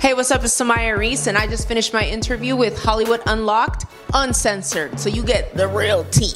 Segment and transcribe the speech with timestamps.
[0.00, 0.44] Hey, what's up?
[0.44, 5.24] It's Samaya Reese, and I just finished my interview with Hollywood Unlocked, uncensored, so you
[5.24, 6.34] get the real tea.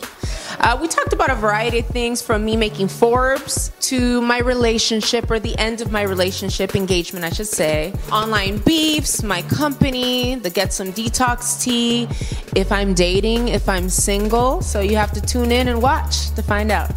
[0.59, 5.31] Uh, we talked about a variety of things from me making Forbes to my relationship
[5.31, 10.51] or the end of my relationship engagement, I should say, online beefs, my company, the
[10.51, 12.09] Get Some Detox tea,
[12.57, 14.61] if I'm dating, if I'm single.
[14.61, 16.91] So you have to tune in and watch to find out.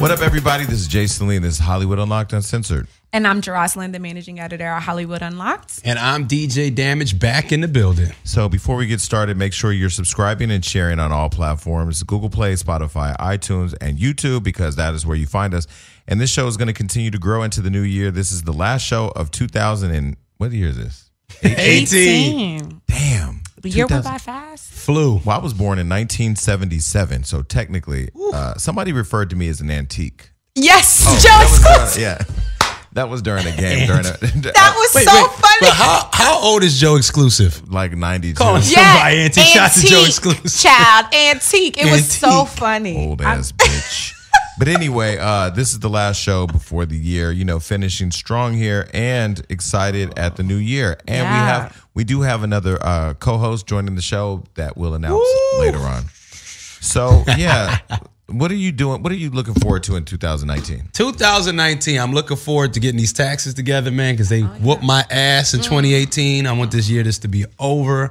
[0.00, 0.64] What up, everybody?
[0.64, 2.86] This is Jason Lee, and this is Hollywood Unlocked Uncensored.
[3.12, 5.80] And I'm Jocelyn, the managing editor of Hollywood Unlocked.
[5.84, 8.12] And I'm DJ Damage back in the building.
[8.22, 12.30] So before we get started, make sure you're subscribing and sharing on all platforms Google
[12.30, 15.66] Play, Spotify, iTunes, and YouTube, because that is where you find us.
[16.06, 18.12] And this show is going to continue to grow into the new year.
[18.12, 21.10] This is the last show of 2000 and what year is this?
[21.42, 22.82] 18.
[22.86, 23.37] Damn.
[23.62, 24.72] The year 2000 went by fast.
[24.72, 25.20] Flu.
[25.24, 29.70] Well, I was born in 1977, so technically, uh, somebody referred to me as an
[29.70, 30.30] antique.
[30.54, 31.94] Yes, Oh, Joe that was Exclusive.
[31.94, 33.86] during- yeah, that was during a game.
[33.86, 34.10] During a,
[34.52, 35.56] That was Wait, so wait, funny.
[35.60, 37.70] But how, how old is Joe Exclusive?
[37.72, 38.34] like 92.
[38.34, 39.44] Calling yeah, somebody antique.
[39.46, 40.60] Shout to Joe Exclusive.
[40.70, 41.78] Child, antique.
[41.78, 43.06] It was so funny.
[43.08, 44.14] old ass bitch.
[44.58, 47.30] But anyway, uh, this is the last show before the year.
[47.30, 50.98] You know, finishing strong here and excited at the new year.
[51.06, 55.26] And we have we do have another uh, co-host joining the show that we'll announce
[55.58, 56.04] later on.
[56.80, 57.78] So yeah,
[58.26, 59.02] what are you doing?
[59.02, 60.90] What are you looking forward to in 2019?
[60.92, 61.98] 2019.
[61.98, 65.54] I'm looking forward to getting these taxes together, man, because Oh, they whooped my ass
[65.54, 66.46] in 2018.
[66.46, 68.10] I want this year just to be over.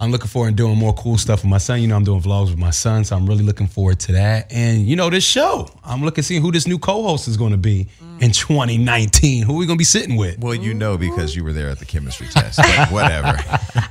[0.00, 1.82] I'm looking forward to doing more cool stuff with my son.
[1.82, 4.46] You know, I'm doing vlogs with my son, so I'm really looking forward to that.
[4.52, 7.50] And you know, this show, I'm looking to see who this new co-host is going
[7.50, 7.88] to be
[8.20, 9.42] in 2019.
[9.42, 10.38] Who are we going to be sitting with?
[10.38, 12.58] Well, you know because you were there at the chemistry test.
[12.58, 13.38] But whatever.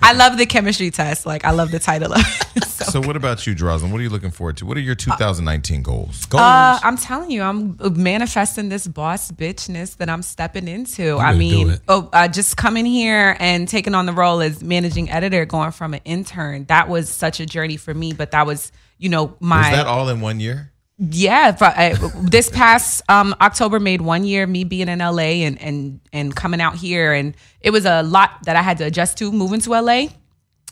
[0.02, 1.26] I love the chemistry test.
[1.26, 2.64] Like, I love the title of it.
[2.78, 3.92] So, So what about you, Jocelyn?
[3.92, 4.66] What are you looking forward to?
[4.68, 6.26] What are your 2019 goals?
[6.28, 6.42] Goals.
[6.42, 11.18] uh, I'm telling you, I'm manifesting this boss bitchness that I'm stepping into.
[11.18, 14.64] I better do mean, oh, uh, just coming here and taking on the role as
[14.64, 18.14] managing editor, going from an intern, that was such a journey for me.
[18.14, 20.72] But that was, you know, my Was that all in one year?
[21.00, 21.94] Yeah, but I,
[22.24, 26.60] this past um, October made one year me being in LA and and and coming
[26.60, 29.70] out here, and it was a lot that I had to adjust to moving to
[29.80, 30.08] LA.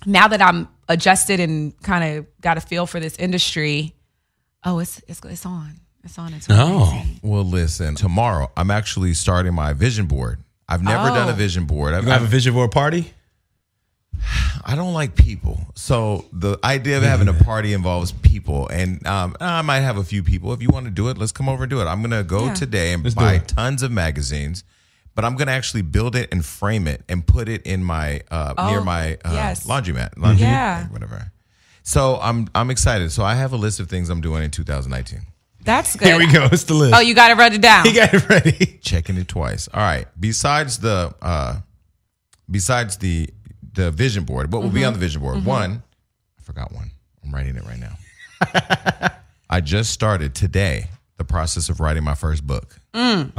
[0.08, 3.94] Now that I'm adjusted and kind of got a feel for this industry,
[4.64, 6.34] oh, it's it's it's on, it's on.
[6.34, 6.56] It's on.
[6.60, 10.40] oh, Well, listen, tomorrow I'm actually starting my vision board.
[10.68, 11.36] I've never done a Oh.
[11.36, 11.94] vision board.
[11.94, 13.14] I've, you gonna have a vision board party?
[14.66, 15.60] I don't like people.
[15.76, 18.68] So the idea of having a party involves people.
[18.70, 20.54] And um, I might have a few people.
[20.54, 21.86] If you want to do it, let's come over and do it.
[21.86, 22.54] I'm going to go Yeah.
[22.54, 24.64] today and Let's buy tons of magazines.
[25.14, 28.22] But I'm going to actually build it and frame it and put it in my
[28.30, 29.66] uh, near Oh, my uh, yes.
[29.66, 30.88] laundromat, laundry, Yeah.
[30.88, 31.32] whatever.
[31.84, 33.12] So I'm I'm excited.
[33.12, 35.22] So I have a list of things I'm doing in 2019.
[35.64, 36.08] That's good.
[36.10, 36.50] Here we go.
[36.52, 36.96] It's the list.
[36.96, 37.86] Oh, you got to write it down.
[37.88, 38.80] he got it ready.
[38.82, 39.70] checking it twice.
[39.74, 40.06] All right.
[40.20, 41.60] Besides the uh
[42.50, 43.30] besides the
[43.76, 45.46] the vision board, what will be on the vision board?
[45.46, 45.84] One,
[46.40, 46.92] I forgot one.
[47.24, 47.98] I'm writing it right now.
[49.50, 50.88] I just started today
[51.18, 52.78] the process of writing my first book.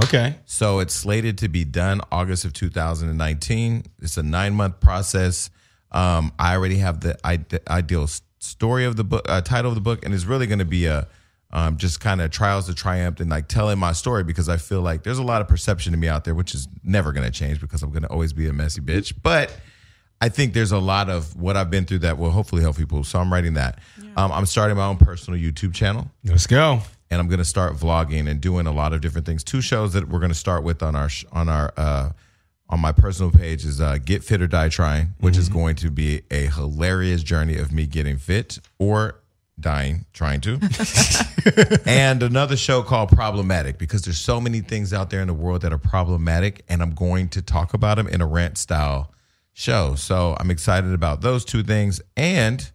[0.04, 0.36] Okay.
[0.46, 3.84] So it's slated to be done August of 2019.
[4.02, 5.50] It's a nine month process.
[5.92, 9.74] Um, I already have the ide- ideal s- story of the book, uh, title of
[9.74, 11.06] the book, and it's really going to be a
[11.52, 14.82] um, just kind of trials to triumph and like telling my story because I feel
[14.82, 17.30] like there's a lot of perception to me out there, which is never going to
[17.30, 19.14] change because I'm going to always be a messy bitch.
[19.22, 19.56] But
[20.20, 23.04] I think there's a lot of what I've been through that will hopefully help people.
[23.04, 23.78] So I'm writing that.
[24.16, 26.80] Um, I'm starting my own personal YouTube channel Let's go.
[27.10, 29.44] and I'm going to start vlogging and doing a lot of different things.
[29.44, 32.10] Two shows that we're going to start with on our on our uh,
[32.68, 35.90] on my personal page is uh, Get Fit or Die Trying, which is going to
[35.90, 39.20] be a hilarious journey of me getting fit or
[39.60, 40.58] dying trying to.
[41.86, 45.62] and another show called Problematic because there's so many things out there in the world
[45.62, 49.12] that are problematic, and I'm going to talk about them in a rant style
[49.56, 49.94] show.
[49.94, 52.70] So I'm excited about those two things and.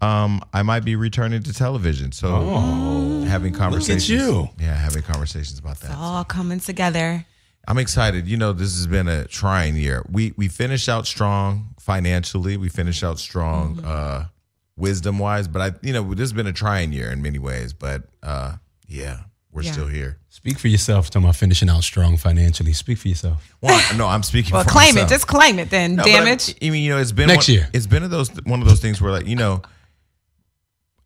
[0.00, 4.10] Um, I might be returning to television, so having conversations.
[4.10, 4.50] you.
[4.60, 5.92] Yeah, having conversations about that.
[5.92, 7.24] It's all coming together.
[7.66, 8.26] I'm excited.
[8.28, 10.04] You know, this has been a trying year.
[10.10, 12.58] We we finished out strong financially.
[12.58, 14.26] We finished out strong uh
[14.76, 17.72] wisdom wise, but I you know, this has been a trying year in many ways,
[17.72, 19.20] but uh yeah,
[19.54, 19.72] we're Yeah.
[19.72, 20.18] still here.
[20.28, 21.10] Speak for yourself.
[21.10, 22.72] Talking about finishing out strong financially.
[22.72, 23.54] Speak for yourself.
[23.60, 25.10] Well, no, I'm speaking Well, for claim myself.
[25.10, 25.14] it.
[25.14, 25.94] Just claim it then.
[25.94, 26.56] No, but Damage.
[26.60, 27.68] I, I mean, you know, it's been Next one, year.
[27.72, 29.62] It's been of those one of those things where, like, you know,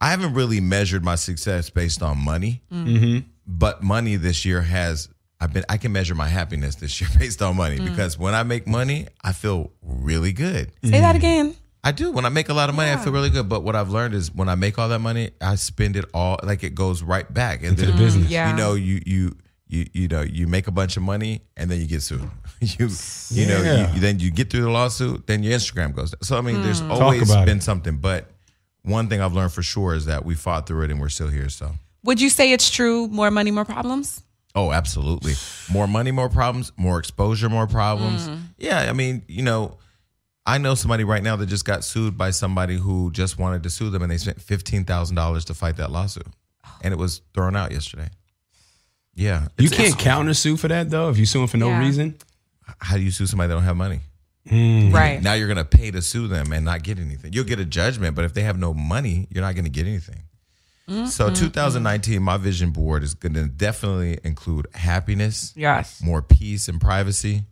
[0.01, 2.87] I haven't really measured my success based on money, mm.
[2.87, 3.19] Mm-hmm.
[3.47, 5.09] but money this year has.
[5.41, 5.65] I've been.
[5.69, 7.85] I can measure my happiness this year based on money mm.
[7.85, 10.73] because when I make money, I feel really good.
[10.83, 11.19] Say that mm.
[11.19, 11.55] again.
[11.85, 12.11] I do.
[12.11, 13.49] When I make a lot of money, I feel really good.
[13.49, 16.39] But what I've learned is when I make all that money, I spend it all
[16.43, 18.31] like it goes right back Into the then, business.
[18.31, 18.51] Yeah.
[18.51, 19.37] You know, you you
[19.69, 22.29] you you know you make a bunch of money and then you get sued.
[22.61, 22.89] you
[23.31, 26.11] you know you, then you get through the lawsuit, then your Instagram goes.
[26.11, 26.23] down.
[26.23, 26.91] So I mean, there's hmm.
[26.91, 27.63] always been it.
[27.63, 27.97] something.
[27.97, 28.31] But
[28.83, 31.29] one thing I've learned for sure is that we fought through it and we're still
[31.29, 31.49] here.
[31.49, 31.73] So.
[32.05, 33.09] Would you say it's true?
[33.09, 34.23] More money, more problems.
[34.55, 35.35] Oh, absolutely.
[35.71, 38.27] More money, more problems, more exposure, more problems.
[38.27, 38.37] Hmm.
[38.57, 39.79] Yeah, I mean, you know,
[40.49, 43.71] I know somebody right now that just got sued by somebody who just wanted to
[43.71, 46.27] sue them and they spent $15,000 to fight that lawsuit.
[46.83, 48.09] And it was thrown out yesterday.
[49.15, 49.49] Yeah.
[49.59, 51.81] You can't it's- counter sue for that though if you're suing for no Yeah.
[51.81, 52.17] reason.
[52.79, 54.01] How do you sue somebody that don't have money?
[54.49, 54.91] Hmm.
[54.91, 55.23] Right.
[55.23, 57.33] Now you're going to pay to sue them and not get anything.
[57.35, 59.87] You'll get a judgment, but if they have no money, you're not going to get
[59.87, 60.23] anything.
[60.89, 61.35] So mm-hmm.
[61.35, 66.01] 2019, my vision board is going to definitely include happiness, Yes.
[66.03, 67.45] more peace and privacy,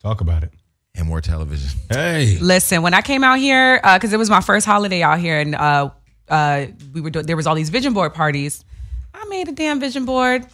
[0.00, 0.52] Talk about it.
[0.94, 1.70] And more television.
[1.90, 2.38] Hey.
[2.40, 5.54] Listen, when I came out here, because it was my first holiday out here, and
[5.54, 5.90] uh,
[6.28, 8.64] uh, we were doing, there was all these vision board parties.
[9.12, 10.44] I made a damn vision board.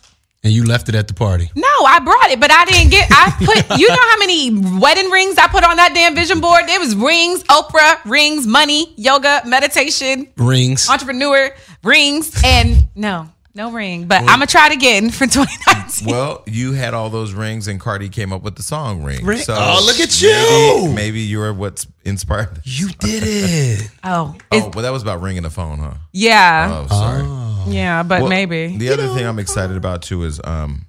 [0.43, 1.51] And you left it at the party.
[1.55, 3.09] No, I brought it, but I didn't get.
[3.11, 3.79] I put.
[3.79, 4.51] You know how many
[4.81, 6.63] wedding rings I put on that damn vision board?
[6.67, 10.89] It was rings, Oprah, rings, money, yoga, meditation, Rings.
[10.89, 11.55] entrepreneur,
[11.85, 13.29] rings, and no,
[13.61, 14.07] no ring.
[14.07, 16.09] But I'm gonna try it again for 2019.
[16.09, 19.39] Well, you had all those rings, and Cardi came up with the song "Ring." Ring-
[19.39, 20.93] So Oh, look at you.
[20.95, 22.61] Maybe, you're what's inspired.
[22.65, 23.91] You did it.
[24.05, 25.95] oh, Oh, well, that was about ringing the phone, huh?
[26.13, 27.75] yeah, Oh, sorry.
[27.75, 28.77] yeah, but Well, maybe.
[28.77, 30.87] the other thing I'm excited about too is um,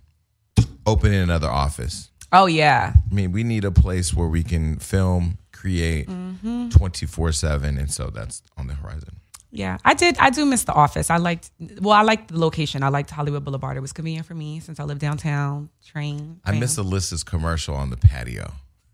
[0.85, 2.09] opening another office.
[2.31, 6.69] oh yeah, I mean, we need a place where we can film, create, Mm-hmm.
[6.69, 9.17] 24 seven, and so that's on the horizon.
[9.51, 9.77] Yeah.
[9.83, 10.17] I did.
[10.17, 11.09] I do miss the office.
[11.09, 11.51] I liked.
[11.81, 12.83] Well, I liked the location.
[12.83, 13.77] I liked Hollywood Boulevard.
[13.77, 15.69] It was convenient for me since I live downtown.
[15.85, 16.39] Train.
[16.45, 18.51] I miss Alyssa's commercial on the patio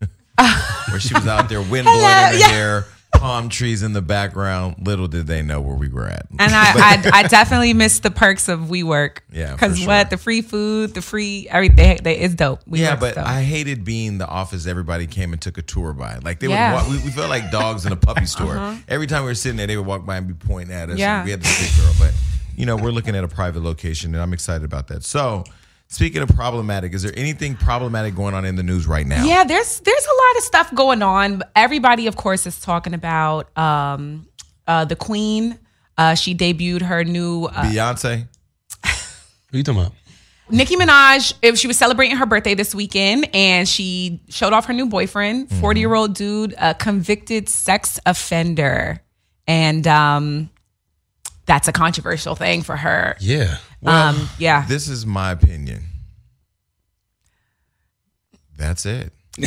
[0.90, 2.48] where she was out there, wind blowing Hello, in her yeah.
[2.48, 4.86] hair, palm trees in the background.
[4.86, 6.26] Little did they know where we were at.
[6.38, 9.18] And I, I, I definitely miss the perks of WeWork.
[9.32, 9.88] Yeah, because sure.
[9.88, 12.64] what the free food, the free everything, they, it's dope.
[12.64, 13.26] WeWork's yeah, but dope.
[13.26, 16.18] I hated being the office everybody came and took a tour by.
[16.18, 16.74] Like they Yeah.
[16.76, 16.84] Uh-huh.
[16.88, 18.78] would walk, we, we felt like dogs in a puppy store.
[18.88, 20.98] Every time we were sitting there, they would walk by and be pointing at us.
[20.98, 21.24] Yeah.
[21.24, 22.14] We had this big girl, but
[22.56, 25.04] you know, we're looking at a private location and I'm excited about that.
[25.04, 25.44] So
[25.88, 29.24] speaking of problematic, is there anything problematic going on in the news right now?
[29.24, 31.42] Yeah, there's there's a lot of stuff going on.
[31.56, 34.26] Everybody, of course, is talking about um,
[34.66, 35.58] uh, the Queen.
[35.96, 38.26] Uh, she debuted her new uh, Beyonce?
[38.84, 39.92] What are you talking about?
[40.50, 41.34] Nicki Minaj.
[41.42, 45.48] If she was celebrating her birthday this weekend, and she showed off her new boyfriend,
[45.48, 45.60] Mm-hmm.
[45.60, 49.00] 40 year old dude, a convicted sex offender,
[49.46, 50.50] and um,
[51.46, 53.16] that's a controversial thing for her.
[53.20, 53.56] Yeah.
[53.84, 55.84] Um, yeah, This is my opinion.
[58.56, 59.12] That's it.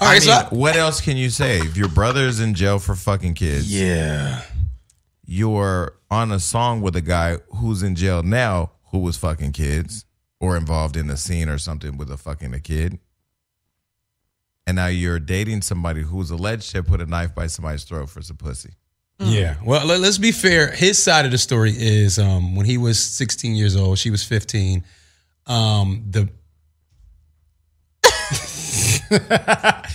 [0.00, 0.16] All right.
[0.16, 1.58] I so I- what else can you say?
[1.58, 4.42] If your brother's in jail for fucking kids, yeah.
[5.24, 10.04] you're on a song with a guy who's in jail now who was fucking kids
[10.40, 12.98] or involved in a scene or something with a fucking a kid.
[14.66, 18.10] And now you're dating somebody who's alleged to have put a knife by somebody's throat
[18.10, 18.74] for some pussy.
[19.20, 19.56] Yeah.
[19.64, 20.70] Well, let, us be fair.
[20.70, 24.22] His side of the story is um, when he was 16 years old, she was
[24.22, 24.84] 15.
[25.46, 26.28] Um, the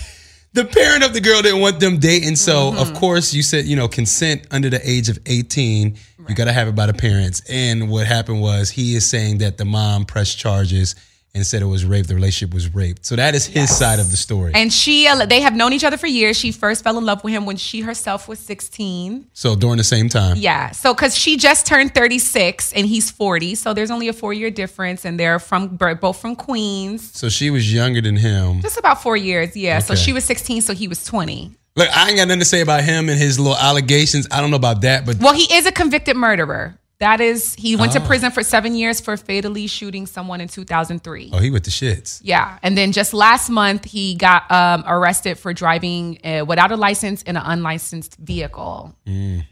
[0.52, 3.76] the parent of the girl didn't want them dating, so of course you said you
[3.76, 5.96] know consent under the age of 18.
[6.28, 7.42] You got to have it by the parents.
[7.48, 10.94] And what happened was he is saying that the mom pressed charges
[11.34, 12.06] and said it was rape.
[12.06, 13.04] The relationship was raped.
[13.04, 14.52] So that is his side of the story.
[14.54, 16.36] And she, uh, they have known each other for years.
[16.36, 19.26] She first fell in love with him when she herself was 16.
[19.32, 20.70] so during the same time, Yeah.
[20.70, 23.56] So, because she just turned 36 and he's 40.
[23.56, 25.04] So, there's only a four year difference.
[25.04, 27.10] And they're from both from Queens.
[27.12, 28.60] so she was younger than him.
[28.60, 29.56] Just about four years.
[29.56, 29.80] Yeah.
[29.80, 30.62] So, she was 16.
[30.62, 31.50] So, he was 20.
[31.76, 34.28] Look, I ain't got nothing to say about him and his little allegations.
[34.30, 36.78] I don't know about that, but Well, he is a convicted murderer.
[37.00, 38.06] That is, he went to Oh.
[38.06, 41.30] prison for seven years for fatally shooting someone in 2003.
[41.32, 42.20] oh, he with the shits.
[42.22, 46.76] Yeah, and then just last month he got um, arrested for driving uh, without a
[46.76, 48.94] license in an unlicensed vehicle.
[49.06, 49.44] So Mm.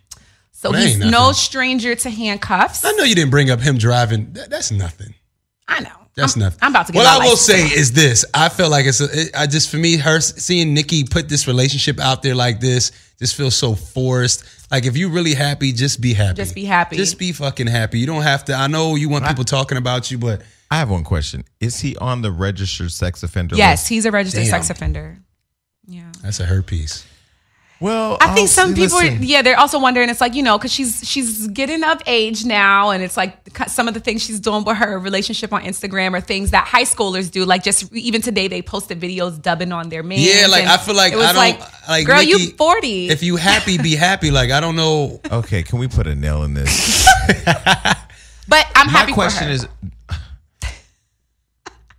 [0.63, 2.85] That he's no stranger to handcuffs.
[2.85, 4.33] I know you didn't bring up him driving.
[4.35, 5.15] That, that's nothing.
[5.67, 6.01] I know.
[6.14, 6.59] That's I'm, nothing.
[6.61, 6.99] I'm about to get.
[6.99, 7.81] What my I will license say tomorrow.
[7.81, 9.00] is this: I feel like it's.
[9.00, 12.61] A, it, I just for me, her seeing Nicki put this relationship out there like
[12.61, 14.45] this just feels so forced.
[14.71, 16.37] Like if you really happy, just be happy.
[16.37, 16.97] Just be happy.
[16.97, 17.99] Just be fucking happy.
[17.99, 18.54] You don't have to.
[18.54, 21.45] I know you want people talking about you, but I have one question.
[21.61, 23.88] Is he on the registered sex offender yes, list?
[23.88, 24.50] he's a registered Damn.
[24.50, 25.19] sex offender.
[25.87, 26.12] Yeah.
[26.23, 27.07] that's a her piece.
[27.83, 30.09] Well, I think I'll- some people, are, yeah, they're also wondering.
[30.09, 33.37] It's like you know, because she's she's getting of age now, and it's like
[33.67, 36.85] some of the things she's doing with her relationship on Instagram are things that high
[36.85, 37.45] schoolers do.
[37.45, 40.21] Like just even today, they posted videos dubbing on their man.
[40.21, 42.07] Yeah, like I feel like it was I don't like, like.
[42.07, 43.09] girl, you Nicki, forty.
[43.09, 44.31] If you happy, be happy.
[44.31, 45.21] Like I don't know.
[45.33, 47.09] Okay, can we put a nail in this?
[47.45, 49.11] but I'm happy.
[49.11, 49.51] My question for her.
[49.51, 49.67] is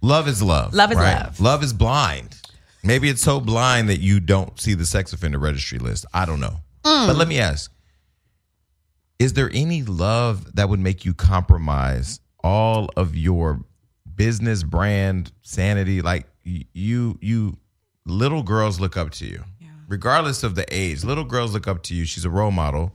[0.02, 0.74] love is love.
[0.74, 1.24] Love is right?
[1.24, 1.40] love.
[1.40, 2.40] Love is blind.
[2.84, 6.06] Maybe it's so blind that you don't see the sex offender registry list.
[6.13, 6.58] I don't know.
[6.84, 7.08] Mm.
[7.08, 7.72] But let me ask
[9.20, 13.63] Is there any love that would make you compromise all of your
[14.16, 16.02] business brand sanity?
[16.02, 17.58] Like you, you,
[18.06, 19.44] little girls look up to you,
[19.88, 21.06] regardless of the age.
[21.06, 22.04] Little girls look up to you.
[22.04, 22.92] She's a role model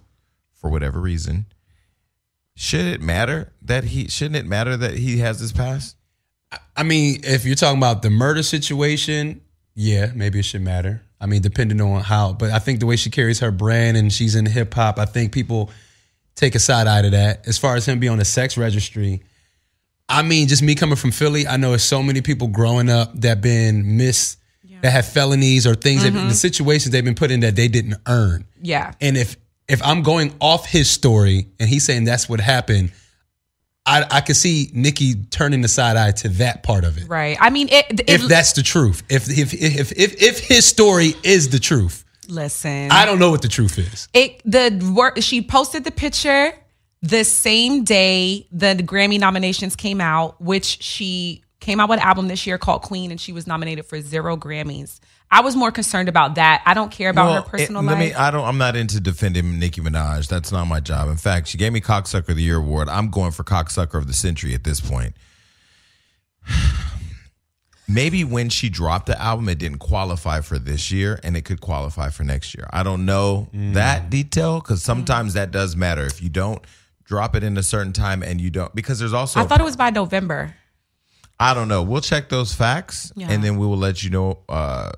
[0.53, 1.47] for whatever reason.
[2.57, 4.09] Should it matter that he?
[4.09, 5.97] Shouldn't it matter that he has this past?
[6.77, 9.41] I mean, if you're talking about the murder situation,
[9.81, 11.03] yeah, maybe it should matter.
[11.21, 14.13] I mean, depending on how, but I think the way she carries her brand and
[14.13, 15.71] she's in hip hop, I think people
[16.35, 17.47] take a side eye to that.
[17.47, 19.23] As far as him being on the sex registry,
[20.09, 23.13] I mean, just me coming from Philly, I know there's so many people growing up
[23.21, 24.37] that been miss
[24.81, 26.29] that have felonies or things that mm-hmm.
[26.29, 28.47] the situations they've been put in that they didn't earn.
[28.61, 28.95] Yeah.
[29.01, 29.37] And if
[29.69, 32.91] if I'm going off his story and he's saying that's what happened,
[33.89, 37.09] I I could see Nicki turning the side eye to that part of it.
[37.09, 37.37] Right.
[37.41, 38.01] I mean, it.
[38.01, 42.05] it If that's the truth, if if if if if his story is the truth,
[42.29, 44.09] listen, I don't know what the truth is.
[44.13, 45.19] it the work.
[45.21, 46.53] She posted the picture
[47.01, 52.29] the same day the Grammy nominations came out, which she came out with an album
[52.29, 55.01] this year called Queen, and she was nominated for zero Grammys.
[55.31, 56.63] I was more concerned about that.
[56.65, 57.99] I don't care about her personal it- life.
[57.99, 58.45] Let me, I don't.
[58.47, 60.27] I'm not into defending Nicki Minaj.
[60.29, 61.09] That's not my job.
[61.11, 62.89] In fact, she gave me Cocksucker of the Year award.
[62.89, 65.15] I'm going for Cocksucker of the Century at this point.
[67.91, 71.63] Maybe when she dropped the album, it didn't qualify for this year, and it could
[71.63, 72.69] qualify for next year.
[72.71, 73.73] I don't know Mm.
[73.75, 76.05] that detail because sometimes that does matter.
[76.05, 76.63] If you don't
[77.05, 79.65] drop it in a certain time and you don't, because there's also I thought it
[79.65, 80.55] was by November.
[81.41, 81.83] I don't know.
[81.83, 83.29] We'll check those facts Yeah.
[83.31, 84.91] and then we will let you know uh,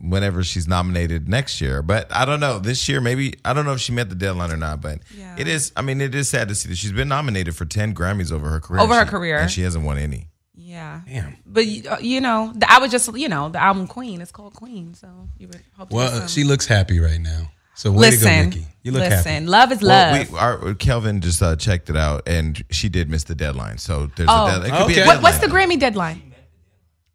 [0.00, 1.82] whenever she's nominated next year.
[1.82, 2.58] But I don't know.
[2.58, 4.80] This year, maybe, I don't know if she met the deadline or not.
[4.80, 5.34] But Yeah.
[5.38, 7.94] it is, I mean, it is sad to see that she's been nominated for 10
[7.94, 8.80] Grammys over her career.
[8.80, 9.38] Over her She- career.
[9.38, 10.28] And she hasn't won any.
[10.54, 11.00] Yeah.
[11.08, 11.36] Damn.
[11.46, 14.20] But uh, you know, the, I was just you know the album Queen.
[14.22, 15.06] It's called Queen, so
[15.38, 15.90] you would hope.
[15.90, 16.28] Well, some.
[16.28, 17.50] she looks happy right now.
[17.74, 18.66] So way to go, listen, Nicki.
[18.82, 19.32] You look listen.
[19.32, 19.46] happy.
[19.46, 20.30] Love is Well, love.
[20.30, 23.78] we, our, Kelvin just uh, checked it out and she did miss the deadline.
[23.78, 24.46] So there's Oh.
[24.46, 24.70] a deadline.
[24.72, 25.06] It could be a Okay.
[25.06, 25.46] what, what's the.
[25.46, 26.31] Grammy deadline?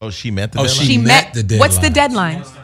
[0.01, 0.85] Oh, she met the Oh, deadline?
[0.85, 1.47] she She met met.
[1.47, 2.39] the What's the deadline.
[2.41, 2.63] deadline?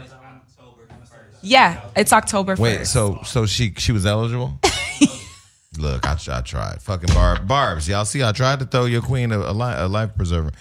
[1.42, 2.56] Yeah, it's October.
[2.56, 2.60] 1st.
[2.60, 2.86] Wait, 1st.
[2.88, 4.60] so so she she was eligible?
[5.78, 6.82] Look, I, I tried.
[6.82, 7.88] Fucking Barb, Barbs.
[7.90, 10.52] Y'all see, I tried to throw your queen a, a, li- a life preserver.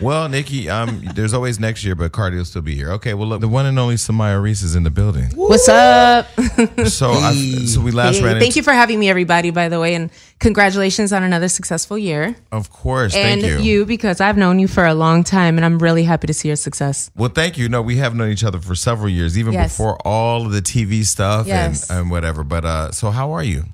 [0.00, 2.90] Well, Nicki, um, there's always next year, but Cardi will still be here.
[2.92, 5.30] Okay, well, look, the one and only Samaya Reese is in the building.
[5.34, 6.26] What's up?
[6.86, 7.32] So, I,
[7.66, 8.34] so we last Hey, ran.
[8.34, 11.96] thank into, you for having me, everybody, by the way, and congratulations on another successful
[11.98, 12.36] year.
[12.52, 13.84] Of course, and thank you.
[13.86, 16.56] because I've known you for a long time, and I'm really happy to see your
[16.56, 17.10] success.
[17.16, 17.68] Well, thank you.
[17.68, 19.72] No, we have known each other for several years, even Yes.
[19.72, 21.88] before all of the TV stuff Yes.
[21.90, 22.44] and, and whatever.
[22.44, 23.64] But uh, so how are you?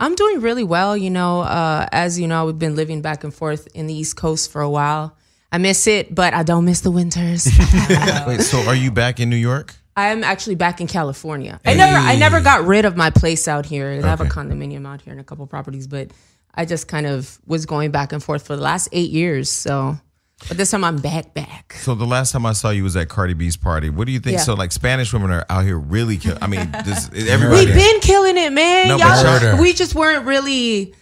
[0.00, 0.96] I'm doing really well.
[0.96, 4.16] You know, uh, as you know, we've been living back and forth in the East
[4.16, 5.16] Coast for a while.
[5.50, 7.46] I miss it, but I don't miss the winters.
[8.26, 9.74] Wait, so are you back in New York?
[9.96, 11.60] I'm actually back in California.
[11.64, 13.90] I never, I never got rid of my place out here.
[13.90, 16.12] I have a condominium out here and a couple properties, but
[16.54, 19.50] I just kind of was going back and forth for the last eight years.
[19.50, 19.98] So,
[20.46, 21.72] but this time I'm back, back.
[21.80, 23.90] So the last time I saw you was at Cardi B's party.
[23.90, 24.36] What do you think?
[24.38, 24.42] Yeah.
[24.44, 26.38] So like Spanish women are out here really kill.
[26.40, 27.66] I mean, this, everybody.
[27.66, 28.88] We've been killing it, man.
[28.88, 29.60] No, Y'all, but Murder.
[29.62, 30.92] we just weren't really.
[30.92, 30.94] I-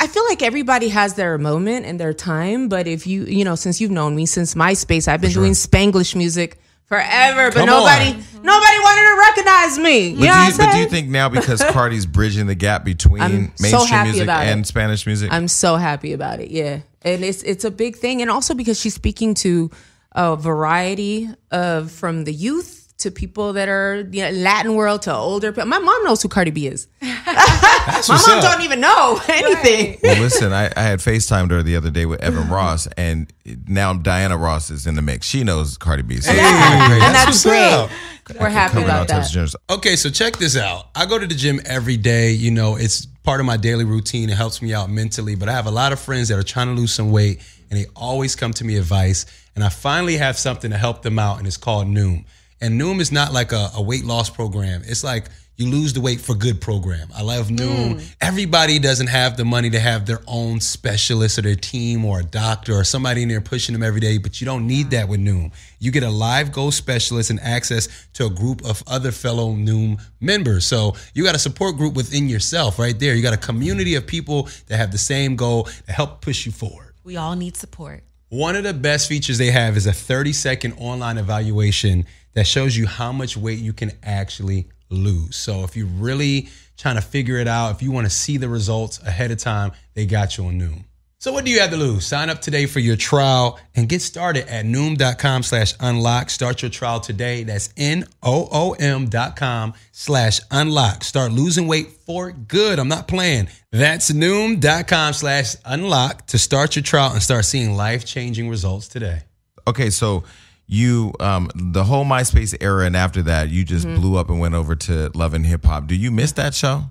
[0.00, 3.54] I feel like everybody has their moment and their time, but if you, you know,
[3.54, 8.10] since you've known me since MySpace, I've been doing Spanglish music forever, but Come nobody,
[8.10, 8.16] on.
[8.42, 10.08] nobody wanted to recognize me.
[10.08, 12.84] You But do, what you, but do you think now because Cardi's bridging the gap
[12.84, 14.66] between I'm so mainstream happy music and it.
[14.66, 15.32] Spanish music?
[15.32, 16.50] I'm so happy about it.
[16.50, 19.70] Yeah, and it's it's a big thing, and also because she's speaking to
[20.12, 25.14] a variety of from the youth to people that are you know, Latin world to
[25.14, 25.52] older.
[25.52, 25.66] people.
[25.66, 26.88] My mom knows who Cardi B is.
[27.00, 28.42] My mom up.
[28.42, 29.98] don't even know anything.
[30.02, 33.32] well, listen, I, I had FaceTimed her the other day with Evan Ross, and
[33.66, 35.26] now Diana Ross is in the mix.
[35.26, 36.16] She knows Cardi B.
[36.16, 38.40] So and That's that's great.
[38.40, 39.74] We're happy covering all about types of that.
[39.74, 40.88] Okay, so check this out.
[40.94, 42.32] I go to the gym every day.
[42.32, 44.28] You know, it's part of my daily routine.
[44.28, 45.34] It helps me out mentally.
[45.34, 47.78] But I have a lot of friends that are trying to lose some weight, and
[47.78, 49.24] they always come to me advice.
[49.54, 52.24] And I finally have something to help them out, and it's called Noom.
[52.60, 54.82] And Noom is not like a, a weight loss program.
[54.84, 55.26] It's like
[55.58, 57.08] you lose the weight for good program.
[57.14, 57.94] I love Noom.
[57.94, 58.06] Hmm.
[58.20, 62.22] Everybody doesn't have the money to have their own specialist or their team or a
[62.22, 65.18] doctor or somebody in there pushing them every day, but you don't need that with
[65.18, 65.52] Noom.
[65.80, 70.00] You get a live goal specialist and access to a group of other fellow Noom
[70.20, 70.64] members.
[70.64, 73.16] So you got a support group within yourself right there.
[73.16, 76.52] You got a community of people that have the same goal to help push you
[76.52, 76.94] forward.
[77.02, 78.04] we all need support.
[78.30, 82.04] One of the best features they have is a 30 second online evaluation
[82.34, 85.36] that shows you how much weight you can actually lose.
[85.36, 88.48] So if you're really trying to figure it out, if you want to see the
[88.48, 90.84] results ahead of time, they got you on Noom.
[91.20, 92.06] So what do you have to lose?
[92.06, 96.30] Sign up today for your trial and get started at noom.com slash unlock.
[96.30, 97.42] Start your trial today.
[97.42, 101.02] That's N-O-O-M dot com slash unlock.
[101.02, 102.78] Start losing weight for good.
[102.78, 103.48] I'm not playing.
[103.72, 109.22] That's noom.com slash unlock to start your trial and start seeing life-changing results today.
[109.66, 110.22] Okay, so
[110.70, 114.00] you um the whole MySpace era and after that you just Mm-hmm.
[114.00, 115.86] blew up and went over to Love and Hip Hop.
[115.86, 116.90] Do you miss that show?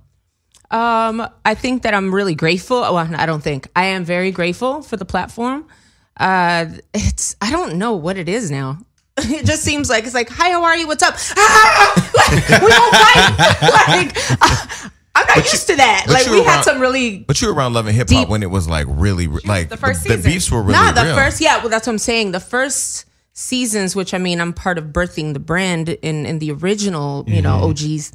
[0.71, 2.81] Um, I think that I'm really grateful.
[2.81, 5.65] Well, I don't think I am very grateful for the platform.
[6.19, 8.79] Uh, it's I don't know what it is now.
[9.19, 10.85] It just seems like it's like, hi, how are you?
[10.87, 11.15] What's up?
[11.37, 12.11] Ah!
[12.17, 13.31] Like, we don't fight.
[13.87, 16.05] Like, uh, I'm not used to that.
[16.07, 18.43] Like we were had some really But you were around Love and Hip Hop when
[18.43, 20.31] it was like really like the first the, season.
[20.31, 21.15] beefs were really nah, the real.
[21.15, 21.57] first yeah.
[21.57, 22.31] Well, that's what I'm saying.
[22.33, 23.05] The first
[23.37, 27.41] seasons, which I mean, I'm part of birthing the brand in in the original, you
[27.41, 28.11] know, OGs.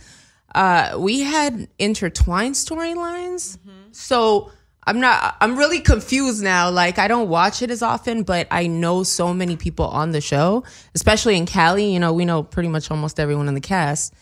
[0.54, 3.58] Uh, we had intertwined storylines,
[3.92, 4.50] so.
[4.84, 5.36] I'm not.
[5.40, 6.68] I'm really confused now.
[6.68, 10.20] Like I don't watch it as often, but I know so many people on the
[10.20, 10.64] show,
[10.96, 11.92] especially in Cali.
[11.92, 14.12] You know, we know pretty much almost everyone in the cast.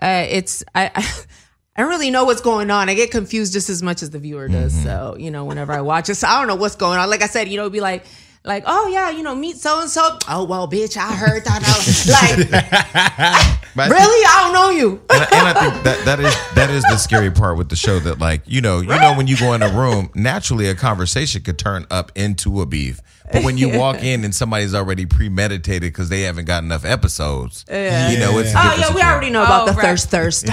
[0.00, 1.02] Uh, it's I, I
[1.76, 2.88] I don't really know what's going on.
[2.88, 4.72] I get confused just as much as the viewer does.
[4.82, 7.10] So you know, whenever I watch it, so I don't know what's going on.
[7.10, 8.06] Like I said, you know, it'd be like.
[8.48, 10.16] Like, oh yeah, you know, meet so and so.
[10.26, 11.60] Oh well, bitch, I heard that.
[12.08, 15.00] like, But I really, I don't know you.
[15.10, 17.98] and, and I think that that is that is the scary part with the show
[18.00, 21.42] that like you know you know when you go in a room naturally a conversation
[21.42, 23.00] could turn up into a beef
[23.30, 27.64] but when you walk in and somebody's already premeditated because they haven't got enough episodes
[27.68, 27.74] you
[28.18, 29.98] know it's a Oh yeah, we already know about Oh, the right.
[30.00, 30.48] thirst, thirst.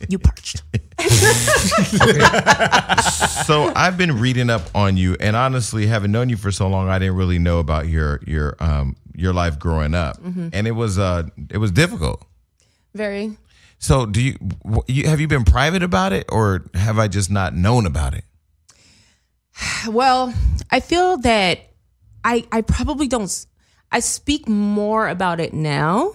[0.10, 0.62] you parched.
[3.46, 6.88] so I've been reading up on you, and honestly, having known you for so long,
[6.88, 10.48] I didn't really know about your your um your life growing up, Mm-hmm.
[10.52, 12.24] and it was uh it was difficult.
[12.94, 13.36] Very.
[13.80, 14.36] So do you,
[14.88, 18.24] you have you been private about it, or have I just not known about it?
[19.88, 20.34] Well,
[20.70, 21.60] I feel that
[22.24, 23.46] I I probably don't.
[23.92, 26.12] I speak more about it now,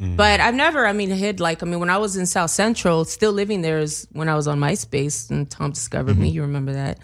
[0.00, 0.86] but I've never.
[0.86, 3.78] I mean, hid like I mean, when I was in South Central, still living there
[3.78, 6.30] is when I was on MySpace and Tom discovered me.
[6.30, 6.98] You remember that?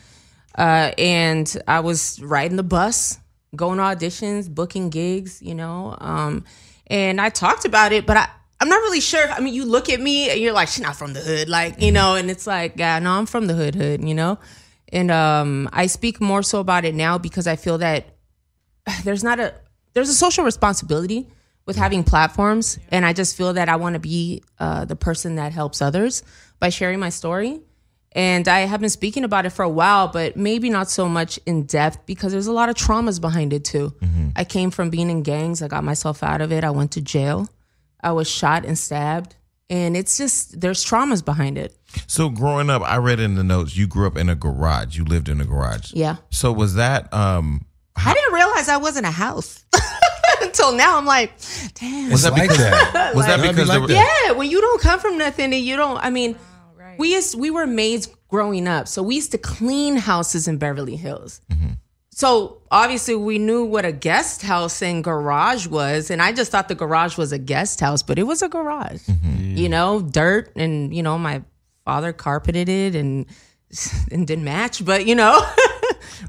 [0.56, 3.18] Uh, and I was riding the bus,
[3.54, 5.42] going to auditions, booking gigs.
[5.42, 6.44] You know, um,
[6.86, 8.28] and I talked about it, but I.
[8.58, 9.28] I'm not really sure.
[9.30, 11.82] I mean, you look at me and you're like, she's not from the hood, like,
[11.82, 14.38] you know, and it's like, yeah, no, I'm from the hood, hood, you know?
[14.88, 18.06] And um, I speak more so about it now because I feel that
[19.04, 19.52] there's not a
[19.92, 21.28] there's a social responsibility
[21.66, 25.34] with having platforms, and I just feel that I want to be uh, the person
[25.36, 26.22] that helps others
[26.58, 27.60] by sharing my story.
[28.12, 31.38] And I have been speaking about it for a while, but maybe not so much
[31.44, 33.92] in depth because there's a lot of traumas behind it too.
[34.34, 35.60] I came from being in gangs.
[35.60, 36.64] I got myself out of it.
[36.64, 37.46] I went to jail.
[38.00, 39.34] I was shot and stabbed.
[39.68, 41.76] And it's just, there's traumas behind it.
[42.06, 44.96] So growing up, I read in the notes you grew up in a garage.
[44.96, 45.92] You lived in a garage.
[45.92, 46.16] Yeah.
[46.30, 49.64] So was that um I didn't realize I wasn't a house
[50.42, 50.96] until now.
[50.98, 51.32] I'm like,
[51.74, 52.10] damn.
[52.10, 53.14] was that like because that.
[53.14, 54.24] was that because there like were, that.
[54.26, 57.38] Yeah, when you don't come from nothing and you don't, I mean, oh, we used
[57.38, 61.40] we were maids growing up, so we used to clean houses in Beverly Hills.
[61.50, 61.74] Mm-hmm.
[62.10, 66.68] So obviously we knew what a guest house and garage was, and I just thought
[66.68, 69.02] the garage was a guest house, but it was a garage.
[69.02, 69.56] Mm-hmm.
[69.56, 71.42] You know, dirt, and you know my
[71.84, 73.26] father carpeted it and
[74.10, 75.46] and didn't match, but you know,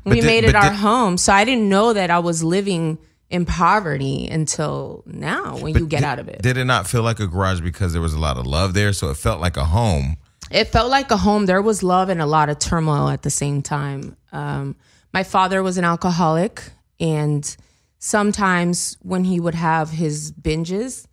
[0.05, 1.17] we did- made it our did- home.
[1.17, 2.97] So I didn't know that I was living
[3.29, 6.41] in poverty until now when you get out of it.
[6.41, 8.93] Did it not feel like a garage because there was a lot of love there?
[8.93, 10.17] So it felt like a home.
[10.49, 11.45] it felt like a home.
[11.45, 14.15] There was love and a lot of turmoil at the same time.
[14.31, 14.75] Um,
[15.13, 16.63] my father was an alcoholic,
[16.99, 17.55] and
[17.99, 21.05] sometimes when he would have his binges,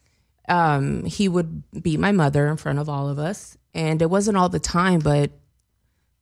[0.48, 3.56] um, he would beat my mother in front of all of us.
[3.72, 5.32] And it wasn't all the time, but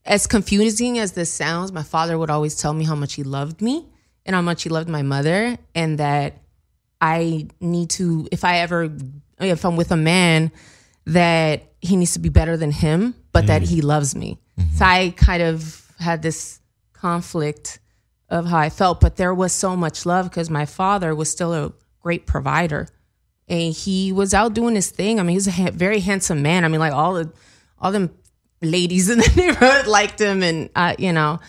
[0.04, 3.60] as confusing as this sounds, my father would always tell me how much he loved
[3.60, 3.91] me
[4.24, 6.38] and how much he loved my mother, and that
[7.00, 8.90] I need to, if I ever,
[9.40, 10.52] if I'm with a man,
[11.06, 14.38] that he needs to be better than him, but that he loves me.
[14.76, 16.60] So I kind of had this
[16.92, 17.80] conflict
[18.28, 21.52] of how I felt, but there was so much love because my father was still
[21.52, 22.88] a great provider,
[23.48, 25.18] and he was out doing his thing.
[25.18, 26.64] I mean, he's a ha- very handsome man.
[26.64, 27.32] I mean, like all the
[27.80, 28.10] all them
[28.60, 31.40] ladies in the neighborhood liked him, and uh, you know,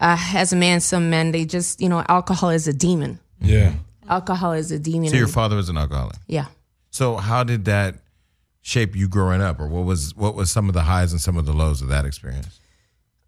[0.00, 3.18] uh, as a man, some men they just you know, alcohol is a demon.
[3.40, 3.74] Yeah.
[4.08, 5.10] Alcohol is a demon.
[5.10, 6.16] So your father was an alcoholic.
[6.26, 6.46] yeah.
[6.90, 7.96] So how did that
[8.62, 11.36] shape you growing up, or what was what was some of the highs and some
[11.36, 12.58] of the lows of that experience?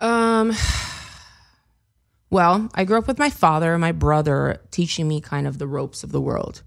[0.01, 0.53] Um,
[2.31, 5.67] well, I grew up with my father and my brother teaching me kind of the
[5.67, 6.63] ropes of the world.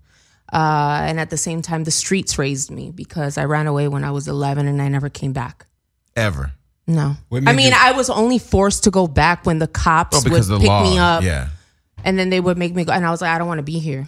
[0.52, 4.04] Uh, and at the same time, the streets raised me because I ran away when
[4.04, 5.66] I was 11 and I never came back.
[6.16, 6.52] Ever?
[6.86, 7.16] No.
[7.32, 10.50] I mean, you- I was only forced to go back when the cops Oh, because
[10.50, 10.84] would of the pick law.
[10.92, 11.48] me up, Yeah.
[12.04, 12.92] and then they would make me go.
[12.92, 14.08] And I was like, I don't want to be here.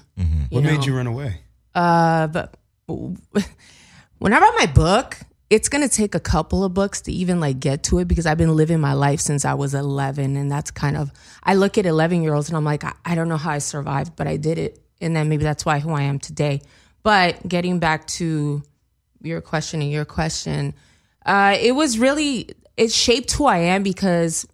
[0.49, 0.71] What know.
[0.71, 1.39] made you run away?
[1.73, 2.55] Uh, but
[2.87, 5.17] when I write my book,
[5.49, 8.37] it's gonna take a couple of books to even like get to it because I've
[8.37, 11.11] been living my life since I was 11, and that's kind of.
[11.43, 13.59] I look at 11 year olds and I'm like, I, I don't know how I
[13.59, 16.61] survived, but I did it, and then maybe that's why who I am today.
[17.03, 18.63] But getting back to
[19.21, 20.73] your question and your question,
[21.25, 24.47] uh, it was really it shaped who I am because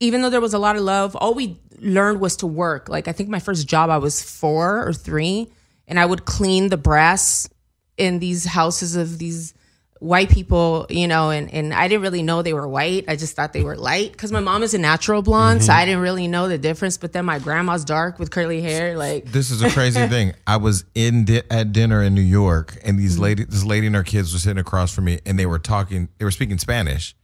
[0.00, 2.88] even though there was a lot of love, all we learned was to work.
[2.88, 5.48] Like I think my first job I was four or three,
[5.86, 7.48] and I would clean the brass
[7.96, 9.54] in these houses of these
[10.00, 13.04] white people, you know, and, and I didn't really know they were white.
[13.08, 15.84] I just thought they were light because my mom is a natural blonde, so I
[15.86, 16.98] didn't really know the difference.
[16.98, 20.34] But then my grandma's dark with curly hair, like This is a crazy thing.
[20.46, 22.98] I was in di- at dinner in New York, and Mm-hmm.
[22.98, 25.58] these lady, this lady and her kids were sitting across from me, and they were
[25.60, 26.08] talking.
[26.18, 27.14] They were speaking Spanish.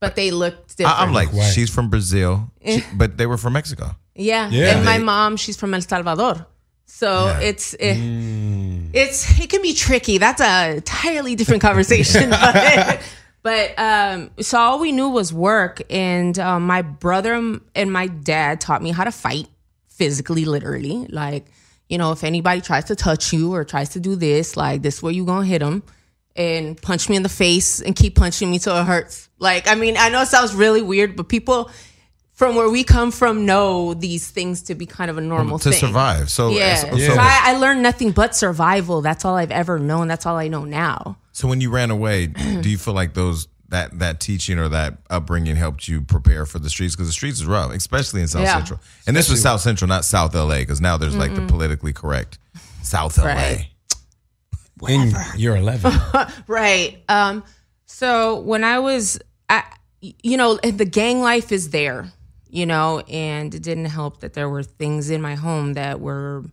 [0.00, 0.98] But they looked different.
[0.98, 1.52] I, am like, White.
[1.52, 3.94] she's from Brazil, She- but they were from Mexico.
[4.14, 4.48] Yeah.
[4.50, 4.76] Yeah.
[4.76, 6.46] And my mom, she's from El Salvador.
[6.86, 7.40] So Yeah.
[7.40, 7.96] it's it,
[8.92, 10.18] it's it can be tricky.
[10.18, 12.30] That's a entirely different conversation.
[12.30, 13.00] but
[13.42, 17.34] but um, so all we knew was work, and um, my brother
[17.74, 19.46] and my dad taught me how to fight
[19.88, 21.06] physically, literally.
[21.08, 21.46] Like
[21.88, 24.96] you know, if anybody tries to touch you or tries to do this, like this,
[24.96, 25.82] is where you gonna hit them.
[26.36, 29.28] And punch me in the face and keep punching me till it hurts.
[29.38, 31.70] Like, I mean, I know it sounds really weird, but people
[32.32, 35.72] from where we come from know these things to be kind of a normal thing.
[35.72, 35.88] to thing.
[35.88, 36.30] survive.
[36.30, 36.76] So, Yeah.
[36.76, 39.02] so, So, I, I learned nothing but survival.
[39.02, 40.08] That's all I've ever known.
[40.08, 41.18] That's all I know now.
[41.32, 42.26] so when you ran away,
[42.60, 46.58] do you feel like those that that teaching or that upbringing helped you prepare for
[46.58, 46.94] the streets?
[46.96, 48.54] Because the streets is rough, especially in South Yeah.
[48.56, 48.80] Central.
[49.06, 52.38] And this was South Central, not South LA, because now there's like the politically correct
[52.82, 53.24] South LA.
[53.26, 53.66] Right.
[54.88, 55.92] And you're 11.
[56.46, 57.02] Right.
[57.08, 57.44] Um,
[57.86, 59.64] so when I was, I,
[60.00, 62.10] you know, the gang life is there,
[62.48, 66.44] you know, and it didn't help that there were things in my home that were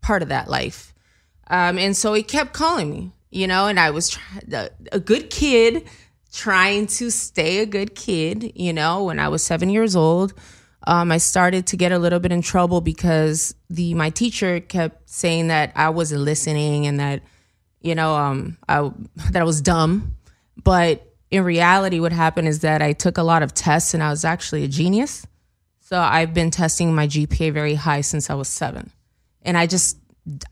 [0.00, 0.92] part of that life.
[1.48, 5.00] Um, and so he kept calling me, you know, and I was try- a, a
[5.00, 5.84] good kid
[6.32, 10.34] trying to stay a good kid, you know, when I was seven years old.
[10.86, 15.08] Um, I started to get a little bit in trouble because the my teacher kept
[15.08, 17.22] saying that I wasn't listening and that
[17.84, 18.90] you know, um, I,
[19.30, 20.16] that I was dumb.
[20.62, 24.10] But in reality, what happened is that I took a lot of tests and I
[24.10, 25.26] was actually a genius.
[25.80, 28.90] So I've been testing my GPA very high since I was seven.
[29.42, 29.98] And I just,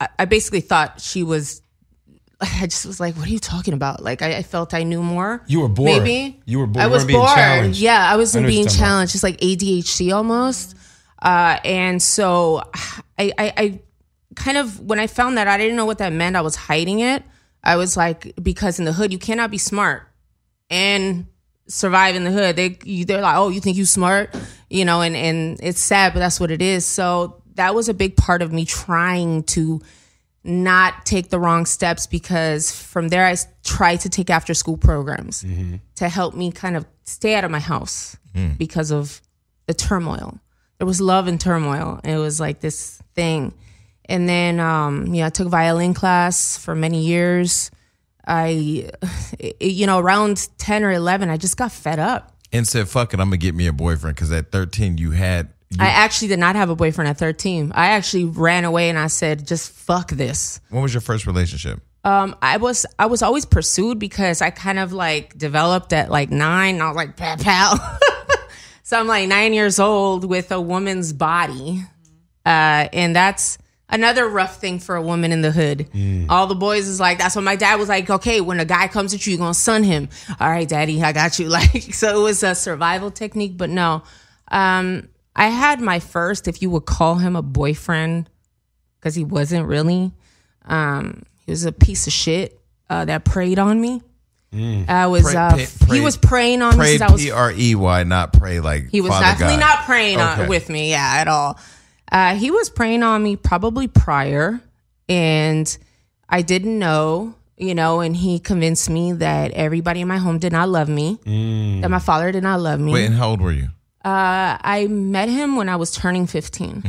[0.00, 1.62] I- I basically thought she was,
[2.40, 4.02] I just was like, what are you talking about?
[4.02, 5.42] Like, I, I felt I knew more.
[5.46, 5.86] You were bored.
[6.02, 6.40] Maybe.
[6.44, 6.84] You were bored.
[6.84, 7.28] I was bored.
[7.28, 7.80] challenged.
[7.80, 10.76] Yeah, I I wasn't know being challenged, It's like ADHD almost.
[11.20, 12.62] Uh, and so
[13.18, 13.80] I, I, I
[14.34, 16.36] kind of, when I found that, I didn't know what that meant.
[16.36, 17.22] I was hiding it.
[17.64, 20.02] I was like, because in the hood, you cannot be smart
[20.68, 21.26] and
[21.68, 22.56] survive in the hood.
[22.56, 24.34] They they're like, oh, you think you smart?
[24.68, 26.84] You know, and, and it's sad, but that's what it is.
[26.84, 29.80] So that was a big part of me trying to
[30.44, 35.44] not take the wrong steps because from there I tried to take after school programs
[35.44, 35.76] mm-hmm.
[35.96, 38.58] to help me kind of stay out of my house mm.
[38.58, 39.20] because of
[39.66, 40.40] the turmoil.
[40.78, 42.00] There was love and turmoil.
[42.02, 43.54] It was like this thing.
[44.12, 47.70] And then um yeah, I took violin class for many years.
[48.26, 48.90] I
[49.58, 52.36] you know, around 10 or 11 I just got fed up.
[52.52, 54.14] And said, fuck it, I'm going to get me a boyfriend.
[54.14, 55.48] Because at 13, you had.
[55.70, 57.72] You, I actually did not have a boyfriend at 13.
[57.74, 60.60] I actually ran away and I said, just fuck this.
[60.68, 61.80] what was your first relationship?
[62.04, 66.30] Um, I was I was always pursued because I kind of like developed at like
[66.30, 66.74] nine.
[66.74, 67.98] And I was like pow pow.
[68.82, 71.80] so I'm like nine years old with a woman's body,
[72.44, 73.56] uh, and that's
[73.92, 75.86] another rough thing for a woman in the hood.
[76.28, 78.10] All the boys is like that's what my dad was like.
[78.10, 80.08] Okay, when a guy comes at you, you're gonna sun him.
[80.40, 81.48] All right, daddy, I got you.
[81.52, 83.56] Like so, it was a survival technique.
[83.56, 84.02] But no,
[84.48, 88.28] um, I had my first, if you would call him a boyfriend,
[88.98, 90.12] because he wasn't really.
[90.64, 94.00] Um, he was a piece of shit uh, that preyed on me.
[94.54, 97.30] I was Pray- uh, pay- he was praying on me Pray since I was P
[97.30, 99.60] R E Y, not pray like he was definitely God.
[99.60, 101.58] not praying on, with me, yeah, at all.
[102.12, 104.60] Uh, he was praying on me probably prior,
[105.08, 105.76] and
[106.28, 108.00] I didn't know, you know.
[108.00, 111.18] And he convinced me that everybody in my home did not love me,
[111.80, 112.92] that my father did not love me.
[112.92, 113.68] Wait, and how old were you?
[114.04, 116.82] Uh, I met him when I was turning 15.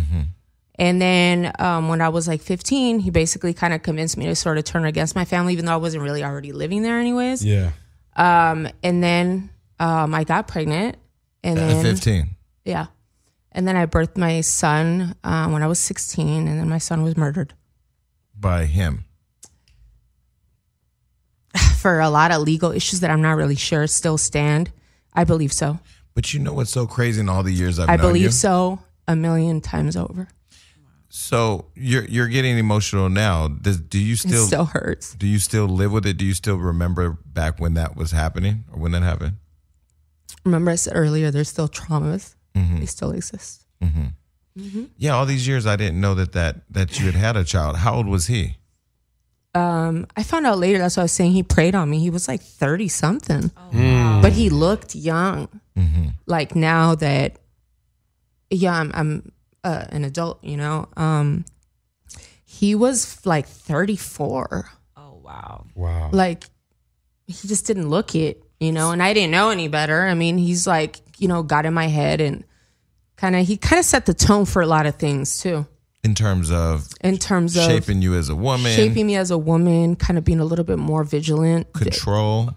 [0.80, 4.36] And then um, when I was like 15, he basically kind of convinced me to
[4.36, 7.46] sort of turn against my family, even though I wasn't really already living there, anyways.
[7.46, 7.72] Yeah.
[8.16, 10.98] Um, and then um, I got pregnant.
[11.44, 12.30] And At then, 15.
[12.66, 12.88] yeah.
[13.54, 17.04] And then I birthed my son uh, when I was 16, and then my son
[17.04, 17.54] was murdered
[18.38, 19.06] By him.
[21.78, 24.72] for a lot of legal issues that I'm not really sure still stand.
[25.14, 25.80] I believe so.
[26.16, 28.32] But you know what's so crazy in all the years I've I believe you?
[28.32, 30.28] so a million times over.
[31.10, 33.48] So you're you're getting emotional now.
[33.48, 35.14] Does, do you It still, still hurts.
[35.14, 36.18] do you still live with it?
[36.18, 39.34] Do you still remember back when that was happening or when that happened?
[40.44, 42.34] Remember, I said earlier, there's still traumas.
[42.56, 42.80] Mm-hmm.
[42.80, 43.66] They still exist.
[44.98, 47.78] Yeah, all these years I didn't know that that that you had had a child.
[47.78, 48.58] How old was he?
[49.56, 50.78] Um, I found out later.
[50.80, 51.32] That's what I was saying.
[51.32, 52.00] He prayed on me.
[52.00, 54.22] He was like thirty something, Mm.
[54.22, 55.48] but he looked young.
[55.76, 56.06] Mm-hmm.
[56.28, 57.38] Like now that,
[58.50, 59.32] yeah, I'm, I'm
[59.64, 60.44] uh, an adult.
[60.44, 61.46] You know, um,
[62.46, 64.70] he was like thirty four.
[64.96, 65.66] Oh wow.
[65.76, 66.10] Wow.
[66.12, 66.44] Like
[67.26, 68.44] he just didn't look it.
[68.60, 70.04] You know, and I didn't know any better.
[70.04, 72.44] I mean, he's like, you know, got in my head and
[73.16, 75.66] kind of he kind of set the tone for a lot of things too.
[76.04, 79.38] In terms of In terms of shaping you as a woman, shaping me as a
[79.38, 81.72] woman, kind of being a little bit more vigilant.
[81.72, 82.50] control.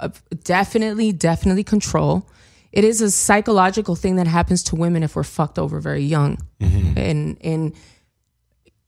[0.43, 2.29] Definitely, definitely control.
[2.73, 6.39] It is a psychological thing that happens to women if we're fucked over very young,
[6.61, 6.99] mm-hmm.
[6.99, 7.73] and and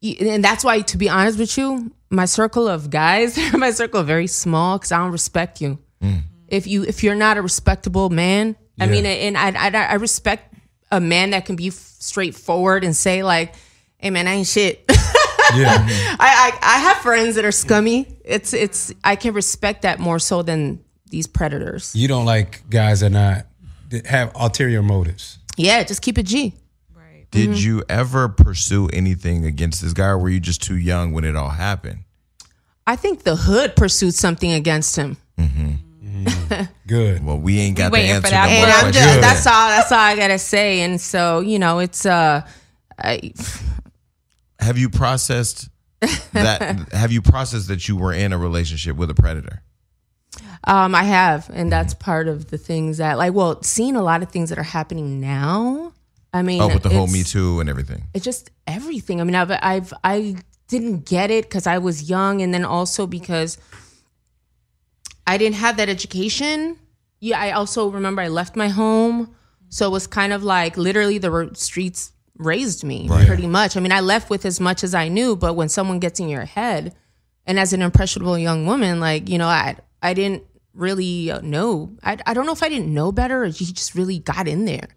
[0.03, 4.27] and that's why, to be honest with you, my circle of guys, my circle very
[4.27, 5.79] small because I don't respect you.
[6.03, 6.23] Mm.
[6.49, 8.91] If you if you're not a respectable man, I Yeah.
[8.91, 10.55] mean, and I, I I respect
[10.91, 13.55] a man that can be straightforward and say like,
[13.99, 14.85] "Hey man, I ain't shit."
[15.57, 15.79] Yeah.
[16.21, 18.07] I, I I have friends that are scummy.
[18.23, 21.97] It's it's I can respect that more so than these predators.
[21.97, 23.47] you don't like guys that not
[23.89, 25.39] that have ulterior motives.
[25.57, 26.53] Yeah, just keep it G.
[26.95, 27.27] Right.
[27.31, 27.59] Did Mm-hmm.
[27.67, 31.35] you ever pursue anything against this guy, or were you just too young when it
[31.35, 32.01] all happened?
[32.87, 35.17] I think the hood pursued something against him.
[36.87, 37.23] Good.
[37.25, 38.31] Well, we ain't got the waiting for answer.
[38.31, 40.81] that to And I'm question just, that's all that's all I gotta say.
[40.81, 42.47] And so, you know, it's uh
[42.99, 43.33] I,
[44.61, 45.69] Have you processed
[46.33, 46.89] that?
[46.93, 49.63] have you processed that you were in a relationship with a predator?
[50.65, 54.23] um I have, and that's part of the things that like well, seeing a lot
[54.23, 55.93] of things that are happening now.
[56.33, 58.05] I mean Oh, with the whole Me Too and everything.
[58.15, 59.21] it's just everything.
[59.21, 60.37] I mean, I've, I've I
[60.69, 63.57] didn't get it because I was young, and then also because
[65.29, 66.79] I didn't have that education.
[67.21, 69.35] Yeah, I also remember I left my home,
[69.69, 73.77] so it was kind of like literally the streets raised me pretty much.
[73.77, 76.31] I mean, I left with as much as I knew, but when someone gets in
[76.31, 76.95] your head,
[77.45, 81.91] and as an impressionable young woman, like you know, I I didn't really uh, know.
[82.03, 84.65] I I don't know if I didn't know better, or he just really got in
[84.65, 84.89] there,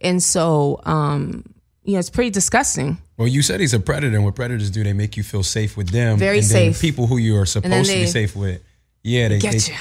[0.00, 2.98] and so um, you know, it's pretty disgusting.
[3.16, 5.76] Well, you said he's a predator, and what predators do, they make you feel safe
[5.76, 6.16] with them.
[6.16, 6.80] Very and then safe.
[6.80, 8.62] people who you are supposed to be safe with.
[9.02, 9.78] Yeah, they Get they- you.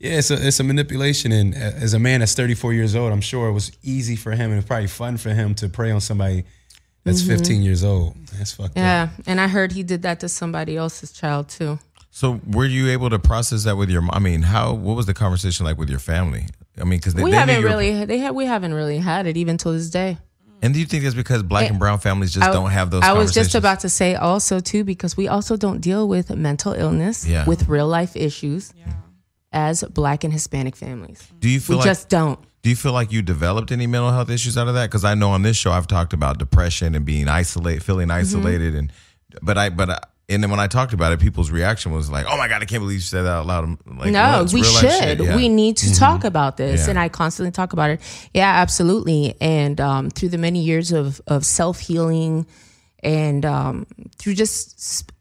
[0.00, 3.20] Yeah, it's a it's a manipulation, and as a man that's 34 years old, I'm
[3.20, 6.00] sure it was easy for him, and it's probably fun for him to prey on
[6.00, 6.44] somebody
[7.02, 8.14] that's 15 years old.
[8.36, 8.76] That's fucked up.
[8.76, 8.80] Mm-hmm.
[8.84, 11.80] Yeah, and I heard he did that to somebody else's child too.
[12.12, 14.02] So, were you able to process that with your?
[14.02, 14.10] mom?
[14.14, 14.72] I mean, how?
[14.72, 16.46] What was the conversation like with your family?
[16.80, 18.98] I mean, because they, we they haven't you were- really they have we haven't really
[18.98, 20.18] had it even till this day.
[20.62, 23.02] And do you think that's because black and brown families just I- don't have those?
[23.02, 26.72] I was just about to say also too because we also don't deal with mental
[26.72, 27.44] illness Yeah.
[27.46, 28.72] with real life issues
[29.52, 31.22] as black and Hispanic families.
[31.38, 31.86] Do you We feel like?
[31.86, 32.38] just don't.
[32.62, 34.86] do you feel like you developed any mental health issues out of that?
[34.90, 38.20] Because I know on this show I've talked about depression and being isolated, feeling Mm-hmm.
[38.20, 38.92] isolated, and
[39.42, 42.26] but I but I, and then when I talked about it, people's reaction was like,
[42.28, 44.62] "Oh my god, I can't believe you said that out loud." Like, no, well, we
[44.62, 45.20] should.
[45.20, 45.36] yeah.
[45.36, 46.90] We need to talk about this, Yeah.
[46.90, 48.00] and I constantly talk about it.
[48.34, 49.34] Yeah, absolutely.
[49.40, 52.46] And um, through the many years of of self healing,
[53.02, 53.86] and um,
[54.18, 55.12] through just sp-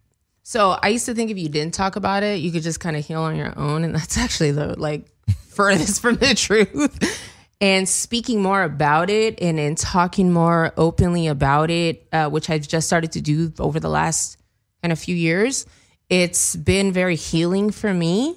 [0.43, 2.95] so I used to think if you didn't talk about it, you could just kind
[2.95, 5.05] of heal on your own, and that's actually the like
[5.49, 7.23] furthest from the truth.
[7.59, 12.67] And speaking more about it and, and talking more openly about it, uh, which I've
[12.67, 14.36] just started to do over the last
[14.81, 15.65] kind of few years,
[16.09, 18.35] it's been very healing for me.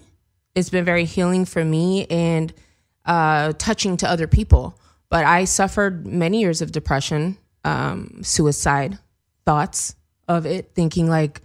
[0.55, 2.53] It's been very healing for me and
[3.07, 4.79] uh, touching to other people.
[5.09, 8.98] But I suffered many years of depression, um, suicide
[9.44, 9.94] thoughts
[10.29, 11.40] of it, thinking like,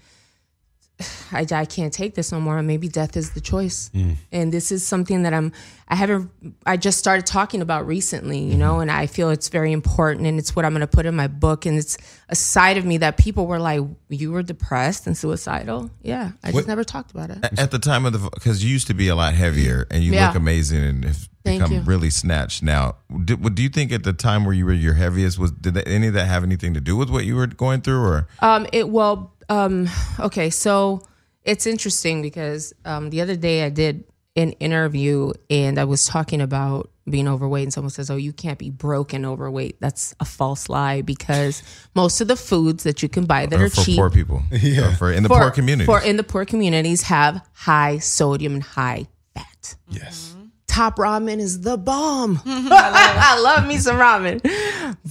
[1.31, 2.61] I, I can't take this no more.
[2.61, 3.89] Maybe death is the choice.
[4.31, 5.51] And this is something that I'm,
[5.87, 6.31] I haven't,
[6.65, 10.39] I just started talking about recently, you know, and I feel it's very important and
[10.39, 11.65] it's what I'm going to put in my book.
[11.65, 11.97] And it's
[12.29, 15.89] a side of me that people were like, you were depressed and suicidal.
[16.01, 16.31] Yeah.
[16.43, 17.39] I just never talked about it.
[17.59, 20.13] at the time of the because you used to be a lot heavier and you
[20.13, 20.27] Yeah.
[20.27, 21.81] look amazing and have Thank become you.
[21.81, 22.95] really snatched now.
[23.23, 25.87] Do, do you think at the time where you were your heaviest was did that,
[25.87, 28.65] any of that have anything to do with what you were going through or Um,
[28.73, 31.01] it well, um, okay, so
[31.43, 34.03] it's interesting because um, the other day I did
[34.35, 38.57] an interview and I was talking about being overweight, and someone says, "Oh, you can't
[38.57, 41.61] be broken overweight." That's a false lie because
[41.93, 44.41] most of the foods that you can buy that or are for cheap poor people?
[44.51, 48.55] yeah, for in the for- poor communities, for in the poor communities have high sodium
[48.55, 49.75] and high fat.
[49.89, 50.35] Yes.
[50.67, 52.41] top ramen is the bomb.
[52.45, 54.41] I love me some ramen,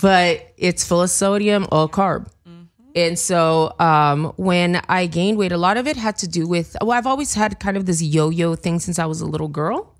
[0.01, 2.27] but it's full of sodium, all carb.
[2.95, 6.77] And so um, when I gained weight, a lot of it had to do with,
[6.81, 9.49] well, I've always had kind of this yo yo thing since I was a little
[9.49, 9.95] girl.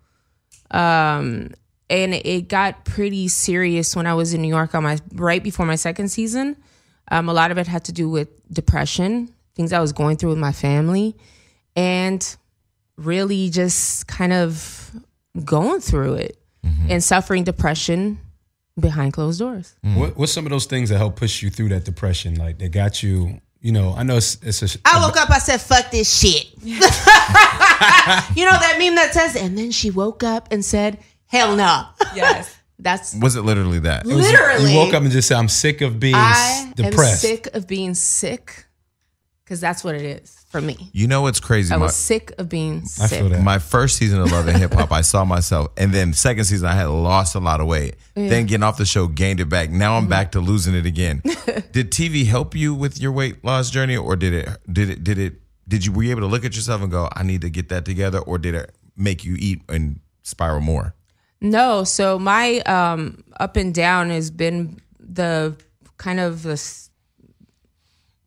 [0.71, 1.51] Um,
[1.91, 5.67] and it got pretty serious when I was in New York on my right before
[5.67, 6.57] my second season.
[7.11, 10.31] Um, a lot of it had to do with depression, things I was going through
[10.31, 11.17] with my family,
[11.77, 12.37] and
[12.97, 14.93] really just kind of
[15.45, 16.39] going through it
[16.89, 18.19] and suffering depression
[18.79, 19.75] behind closed doors.
[19.85, 19.97] Mm.
[19.97, 22.35] What, what's some of those things that help push you through that depression?
[22.37, 25.39] Like that got you, you know, I know it's, it's a, I woke up, I
[25.39, 26.47] said, fuck this shit.
[26.63, 26.75] you
[28.45, 31.87] know that meme that says, and then she woke up and said, hell no.
[32.15, 32.57] Yes.
[32.79, 34.05] That's Was it literally that?
[34.05, 34.73] literally.
[34.73, 36.33] you woke up and just said, I'm sick of being I
[36.69, 37.25] s- depressed.
[37.25, 38.64] am sick of being sick
[39.45, 40.77] because that's what it is for me.
[40.93, 41.73] You know what's crazy?
[41.75, 43.21] I My, was sick of being I sick.
[43.21, 46.45] feel my first season of Love and Hip Hop, I saw myself, and then second
[46.45, 47.97] season, I had lost a lot of weight.
[48.15, 49.71] Then getting off the show, gained it back.
[49.71, 51.21] Now I'm back to losing it again.
[51.73, 54.49] did TV help you with your weight loss journey, or did it?
[54.73, 55.05] Did it?
[55.05, 55.35] Did it?
[55.69, 57.69] Did you were you able to look at yourself and go, "I need to get
[57.71, 60.95] that together," or did it make you eat and spiral more?
[61.41, 65.57] No, so my um, up and down has been the
[65.99, 66.89] kind of the s-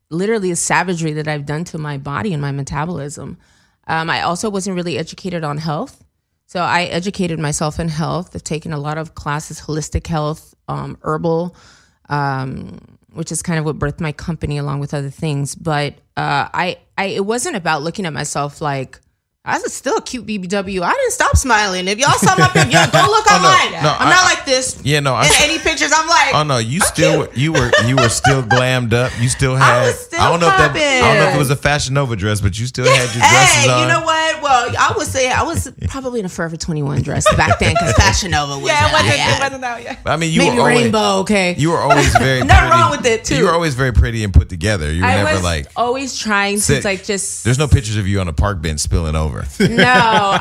[0.09, 3.37] literally the savagery that I've done to my body and my metabolism.
[3.87, 6.03] Um, I also wasn't really educated on health.
[6.45, 8.31] So I educated myself in health.
[8.33, 11.55] I've taken a lot of classes, holistic health, um, herbal,
[12.07, 12.79] um,
[13.11, 15.55] which is kind of what birthed my company along with other things.
[15.55, 18.99] But uh, I, I, it wasn't about looking at myself like
[19.47, 20.81] I was still a cute BBW.
[20.83, 21.87] I didn't stop smiling.
[21.87, 23.81] If y'all saw my picture, yeah, go look oh, online.
[23.81, 24.77] no, I'm I- not like this.
[24.83, 27.71] Yeah, no, I- In any pictures, I'm like, Oh no, you I'm still you were
[27.87, 29.09] you were still glammed up.
[29.21, 29.83] You still had.
[29.83, 30.75] I, was still I don't know if that.
[30.75, 33.23] I don't know if it was a Fashion Nova dress, but you still had your
[33.23, 33.81] dresses Hey, on.
[33.81, 34.26] you know what?
[34.41, 37.93] Well, I would say I was probably in a Forever 21 dress back then because
[37.97, 38.67] Fashion Nova was.
[38.67, 39.35] Yeah, it wasn't, yeah.
[39.35, 39.99] it wasn't out yet.
[40.05, 41.55] I mean, you Maybe were always, rainbow, okay.
[41.57, 42.81] You were always very Nothing pretty.
[42.81, 43.37] wrong with it, too.
[43.37, 44.91] You were always very pretty and put together.
[44.91, 45.67] You were I never was like.
[45.75, 46.81] always trying sick.
[46.81, 47.43] to like just.
[47.43, 49.45] There's no pictures of you on a park bench spilling over.
[49.59, 49.83] no,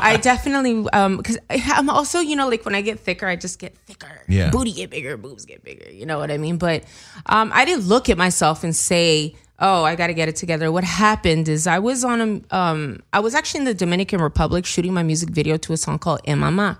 [0.01, 3.59] I definitely um because I'm also you know like when I get thicker, I just
[3.59, 4.07] get thicker.
[4.27, 4.49] Yeah.
[4.49, 5.89] booty get bigger, boobs get bigger.
[5.91, 6.57] You know what I mean?
[6.57, 6.83] But
[7.27, 10.71] um, I didn't look at myself and say, "Oh, I got to get it together."
[10.71, 14.65] What happened is I was on a um I was actually in the Dominican Republic
[14.65, 16.79] shooting my music video to a song called "En Mama,"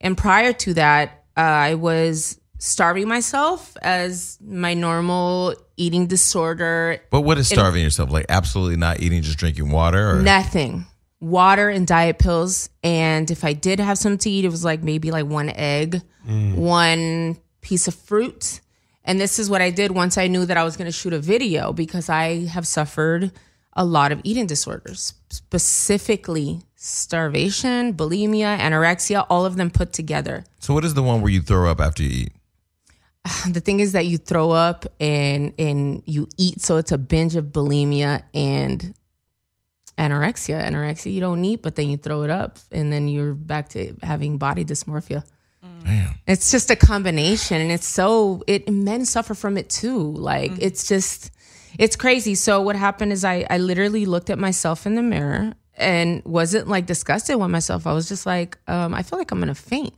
[0.00, 7.22] and prior to that, uh, I was starving myself as my normal eating disorder But
[7.22, 8.10] what is starving yourself?
[8.10, 10.84] Like absolutely not eating, just drinking water, or Nothing.
[11.20, 12.68] Water and diet pills.
[12.82, 16.02] And if I did have something to eat, it was like maybe like one egg,
[16.26, 18.60] one piece of fruit.
[19.10, 21.12] And this is what I did once I knew that I was going to shoot
[21.12, 23.32] a video because I have suffered
[23.72, 30.44] a lot of eating disorders, specifically starvation, bulimia, anorexia, all of them put together.
[30.60, 32.32] so what is the one where you throw up after you eat?
[33.52, 37.34] The thing is that you throw up and and you eat, so it's a binge
[37.34, 38.94] of bulimia and
[39.98, 40.64] anorexia.
[40.68, 43.96] Anorexia, you don't eat, but then you throw it up, and then you're back to
[44.04, 45.24] having body dysmorphia.
[45.84, 46.14] Damn.
[46.26, 50.12] It's just a combination, and it's so it men suffer from it too.
[50.12, 51.30] Like it's just
[51.78, 52.34] it's crazy.
[52.34, 56.68] So what happened is I I literally looked at myself in the mirror and wasn't
[56.68, 57.86] like disgusted with myself.
[57.86, 59.94] I was just like, um, I feel like I'm gonna faint.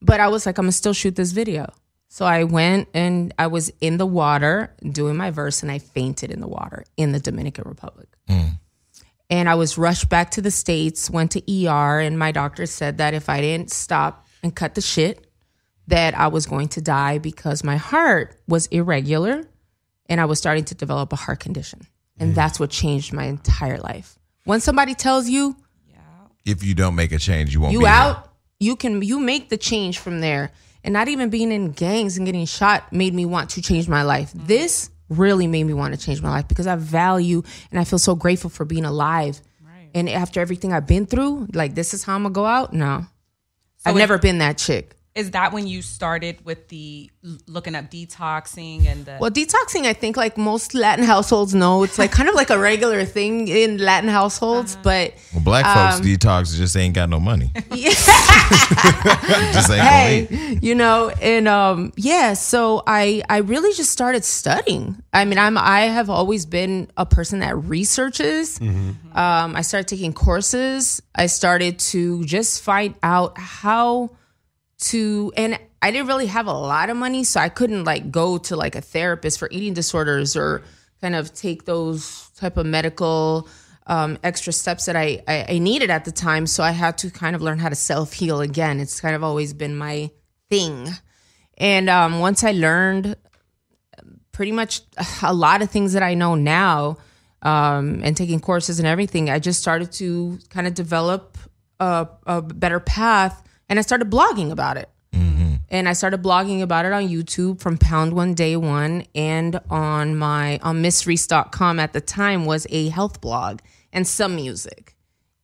[0.00, 1.72] But I was like, I'm gonna still shoot this video.
[2.08, 6.30] So I went and I was in the water doing my verse and I fainted
[6.30, 8.08] in the water in the Dominican Republic.
[9.30, 12.98] And I was rushed back to the States, went to ER, and my doctor said
[12.98, 15.26] that if I didn't stop and cut the shit,
[15.88, 19.44] that I was going to die because my heart was irregular
[20.06, 21.86] and I was starting to develop a heart condition.
[22.18, 24.16] And that's what changed my entire life.
[24.44, 25.56] When somebody tells you
[26.44, 27.72] If you don't make a change, you won't.
[27.72, 27.94] you be here.
[27.94, 30.52] out, you can you make the change from there.
[30.84, 34.02] And not even being in gangs and getting shot made me want to change my
[34.02, 34.32] life.
[34.32, 34.46] Mm-hmm.
[34.46, 37.98] This really made me want to change my life because I value and I feel
[37.98, 39.40] so grateful for being alive.
[39.94, 42.72] And after everything I've been through, like this is how I'm gonna go out.
[42.72, 43.06] No,
[43.84, 44.94] I've it- never been that chick.
[45.14, 47.10] Is that when you started with the
[47.46, 51.98] looking up detoxing and the Well, detoxing, I think like most Latin households know, it's
[51.98, 54.76] like kind of like a regular thing in Latin households.
[54.76, 57.50] But Well, black folks Um, detox just ain't got no money.
[57.74, 57.90] yeah.
[59.52, 62.32] just ain't hey, you know, and um, yeah.
[62.32, 65.02] So I I really just started studying.
[65.12, 68.60] I mean, I'm I have always been a person that researches.
[68.60, 71.02] Um, I started taking courses.
[71.14, 74.10] I started to just find out how
[74.82, 78.38] to and I didn't really have a lot of money, so I couldn't like go
[78.38, 80.62] to like a therapist for eating disorders or
[81.00, 83.48] kind of take those type of medical
[83.86, 86.46] um, extra steps that I, I I needed at the time.
[86.46, 88.80] So I had to kind of learn how to self heal again.
[88.80, 90.10] It's kind of always been my
[90.50, 90.88] thing.
[91.58, 93.16] And um, once I learned
[94.32, 94.80] pretty much
[95.22, 96.98] a lot of things that I know now,
[97.42, 101.36] um, and taking courses and everything, I just started to kind of develop
[101.80, 103.41] a, a better path,
[103.72, 104.90] and I started blogging about it.
[105.14, 105.54] Mm-hmm.
[105.70, 110.14] And I started blogging about it on YouTube from Pound One Day One, and on
[110.14, 113.60] my on MissReese.com at the time was a health blog
[113.90, 114.94] and some music,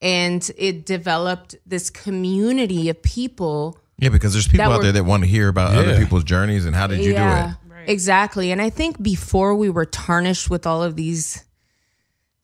[0.03, 5.05] and it developed this community of people Yeah, because there's people out were- there that
[5.05, 7.51] want to hear about other people's journeys and how did you do it.
[7.87, 8.53] Exactly.
[8.53, 11.45] And I think before we were tarnished with all of these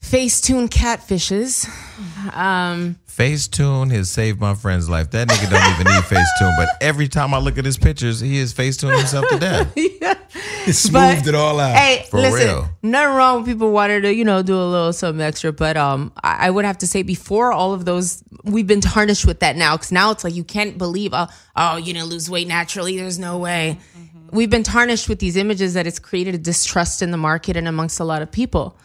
[0.04, 1.66] Facetune catfishes.
[2.34, 5.10] Um, Facetune has saved my friend's life.
[5.12, 8.36] That nigga don't even need Facetune, but every time I look at his pictures, he
[8.38, 9.74] is Facetune himself to death.
[10.66, 11.76] It smoothed it all out.
[11.76, 12.70] hey, For listen, real.
[12.82, 15.52] nothing wrong with people wanting to, you know, do a little something extra.
[15.52, 19.26] But um, I, I would have to say before all of those, we've been tarnished
[19.26, 22.30] with that now because now it's like you can't believe, oh, oh, you didn't lose
[22.30, 22.96] weight naturally.
[22.96, 23.78] There's no way.
[24.30, 27.68] We've been tarnished with these images that it's created a distrust in the market and
[27.68, 28.78] amongst a lot of people.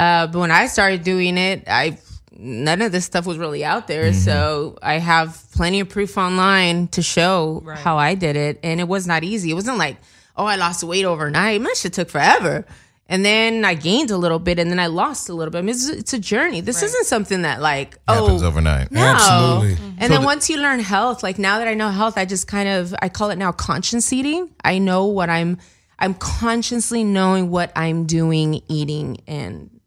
[0.00, 1.98] Uh, but when I started doing it, I
[2.32, 4.14] none of this stuff was really out there.
[4.14, 8.88] So I have plenty of proof online to show how I did it, and it
[8.88, 9.50] was not easy.
[9.50, 9.98] It wasn't like,
[10.36, 11.60] oh, I lost weight overnight.
[11.60, 12.64] My shit took forever.
[13.10, 15.58] And then I gained a little bit, and then I lost a little bit.
[15.58, 16.60] I mean, it's, it's a journey.
[16.60, 18.92] This isn't something that like Happens oh overnight.
[18.92, 19.00] no.
[19.00, 19.84] Absolutely.
[19.98, 22.68] And then once you learn health, like now that I know health, I just kind
[22.68, 24.48] of I call it now conscience eating.
[24.64, 25.58] I know what I'm
[25.98, 29.79] I'm consciously knowing what I'm doing, eating, and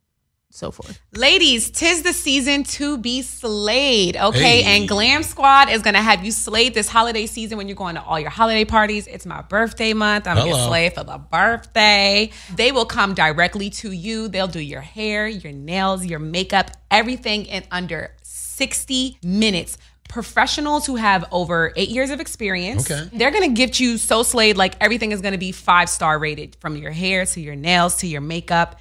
[0.53, 1.01] so forth.
[1.15, 4.61] Ladies, tis the season to be slayed, okay?
[4.61, 4.79] Hey.
[4.79, 8.03] And Glam Squad is gonna have you slayed this holiday season when you're going to
[8.03, 9.07] all your holiday parties.
[9.07, 10.27] It's my birthday month.
[10.27, 12.29] I'm gonna slay for the birthday.
[12.55, 14.27] They will come directly to you.
[14.27, 19.79] They'll do your hair, your nails, your makeup, everything in under 60 minutes.
[20.07, 22.91] Professionals who have over eight years of experience.
[22.91, 23.09] Okay.
[23.11, 26.77] They're gonna get you so slayed, like everything is gonna be five star rated from
[26.77, 28.79] your hair to your nails to your makeup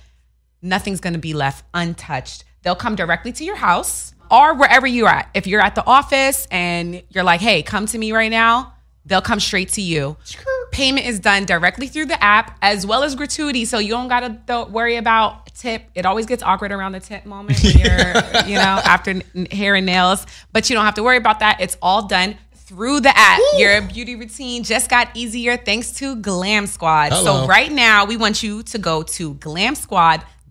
[0.62, 2.44] nothing's going to be left untouched.
[2.62, 5.28] They'll come directly to your house or wherever you're at.
[5.34, 8.72] If you're at the office and you're like, hey, come to me right now,
[9.04, 10.16] they'll come straight to you.
[10.70, 13.64] Payment is done directly through the app as well as gratuity.
[13.64, 15.84] So you don't got to th- worry about tip.
[15.94, 17.86] It always gets awkward around the tip moment when you're,
[18.46, 21.60] you know, after n- hair and nails, but you don't have to worry about that.
[21.60, 23.40] It's all done through the app.
[23.58, 27.12] Your beauty routine just got easier thanks to Glam Squad.
[27.12, 27.42] Hello.
[27.42, 29.34] So right now, we want you to go to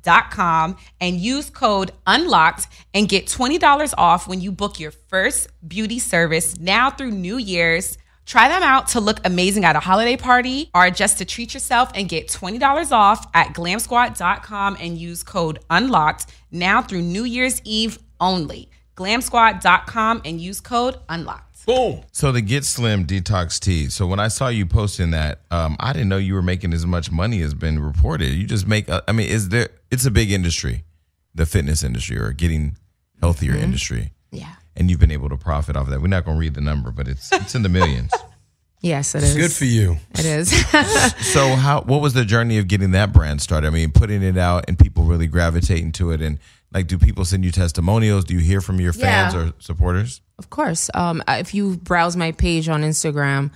[0.02, 6.00] glamsquad.com and use code unlocked and get $20 off when you book your first beauty
[6.00, 7.98] service now through New Year's.
[8.26, 11.92] Try them out to look amazing at a holiday party or just to treat yourself
[11.96, 17.98] and get $20 off at glamsquad.com and use code unlocked now through New Year's Eve
[18.20, 18.70] only.
[18.96, 21.51] Glamsquad.com and use code unlocked.
[21.66, 22.02] Boom.
[22.12, 23.88] So the Get Slim Detox Tea.
[23.90, 26.86] So when I saw you posting that, um, I didn't know you were making as
[26.86, 28.30] much money as been reported.
[28.30, 28.90] You just make.
[28.90, 29.70] uh, I mean, is there?
[29.92, 30.84] It's a big industry,
[31.36, 32.78] the fitness industry or getting
[33.20, 34.54] healthier industry, Yeah.
[34.76, 36.02] and you've been able to profit off of that.
[36.02, 38.12] We're not going to read the number, but it's it's in the millions.
[38.82, 39.36] Yes, it is.
[39.36, 39.98] Good for you.
[40.16, 40.50] It is.
[41.34, 41.82] so how?
[41.82, 43.68] What was the journey of getting that brand started?
[43.68, 46.40] I mean, putting it out and people really gravitating to it, and
[46.74, 48.26] like, do people send you testimonials?
[48.26, 49.40] Do you hear from your fans Yeah.
[49.42, 50.22] or supporters?
[50.40, 50.90] Of course.
[50.96, 53.52] Um, if you browse my page on Instagram,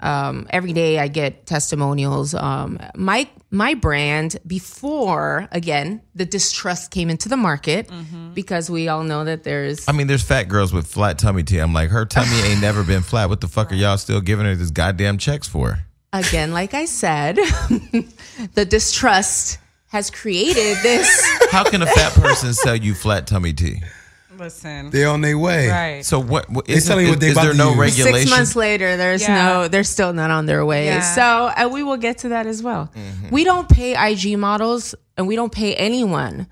[0.00, 2.34] um, every day I get testimonials.
[2.34, 7.90] Um, my my brand before again the distrust came into the market
[8.34, 11.58] because we all know that there's I mean, there's fat girls with flat tummy tea.
[11.58, 13.28] I'm like, her tummy ain't never been flat.
[13.28, 15.80] What the fuck are y'all still giving her this goddamn checks for?
[16.12, 17.36] again like I said,
[18.54, 21.28] the distrust has created this.
[21.50, 23.82] How can a fat person sell you flat tummy tea?
[24.40, 24.88] Listen.
[24.90, 25.68] They're on their way.
[25.68, 26.04] Right.
[26.04, 26.48] So what?
[26.48, 27.78] what is, telling you is, what they is about there to no use.
[27.78, 28.20] regulation?
[28.20, 29.48] Six months later, there's Yeah.
[29.48, 30.86] no, they're still not on their way.
[30.86, 31.00] Yeah.
[31.02, 32.90] So uh, we will get to that as well.
[33.30, 36.46] We don't pay IG models and we don't pay anyone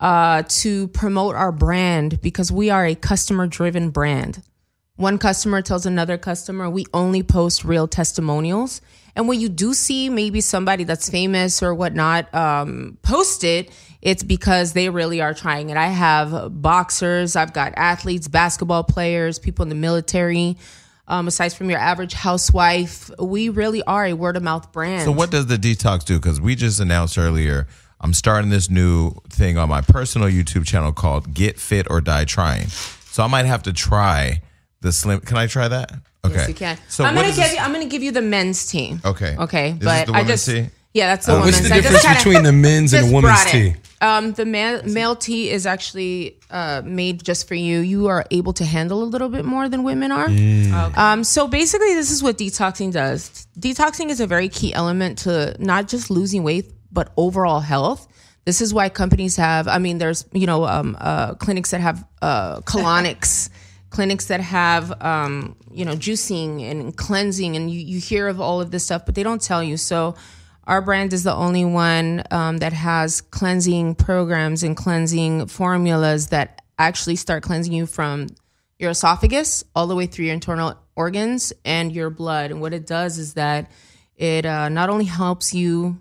[0.00, 4.42] uh, to promote our brand because we are a customer driven brand.
[4.96, 8.80] One customer tells another customer, we only post real testimonials.
[9.14, 13.70] And when you do see maybe somebody that's famous or whatnot um, post it,
[14.00, 15.76] it's because they really are trying it.
[15.76, 20.56] I have boxers, I've got athletes, basketball players, people in the military.
[21.08, 25.04] Um, aside from your average housewife, we really are a word of mouth brand.
[25.04, 26.18] So what does the detox do?
[26.18, 27.66] Because we just announced earlier,
[28.00, 32.24] I'm starting this new thing on my personal YouTube channel called Get Fit or Die
[32.26, 32.66] Trying.
[32.68, 34.42] So I might have to try
[34.82, 35.20] the slim.
[35.20, 35.92] Can I try that?
[36.24, 36.78] Okay, Yes, you can.
[36.88, 37.58] So I'm gonna give this- you.
[37.58, 39.00] I'm gonna give you the men's team.
[39.04, 39.36] Okay.
[39.36, 40.68] Okay, Is but I just tea?
[40.98, 41.68] Yeah, that's the Uh, What's woman's.
[41.68, 43.74] the I difference kinda- between the men's and the women's tea?
[44.00, 47.80] Um, the ma- male tea is actually uh, made just for you.
[47.80, 50.28] You are able to handle a little bit more than women are.
[50.28, 50.96] Mm.
[50.96, 53.46] Um, so basically, this is what detoxing does.
[53.58, 58.06] Detoxing is a very key element to not just losing weight, but overall health.
[58.44, 59.68] This is why companies have.
[59.68, 63.50] I mean, there's you know um, uh, clinics that have uh, colonics.
[63.90, 68.60] clinics that have um, you know juicing and cleansing and you, you hear of all
[68.60, 70.14] of this stuff but they don't tell you so
[70.68, 76.60] our brand is the only one um, that has cleansing programs and cleansing formulas that
[76.78, 78.26] actually start cleansing you from
[78.78, 82.50] your esophagus all the way through your internal organs and your blood.
[82.50, 83.70] And what it does is that
[84.14, 85.98] it uh, not only helps you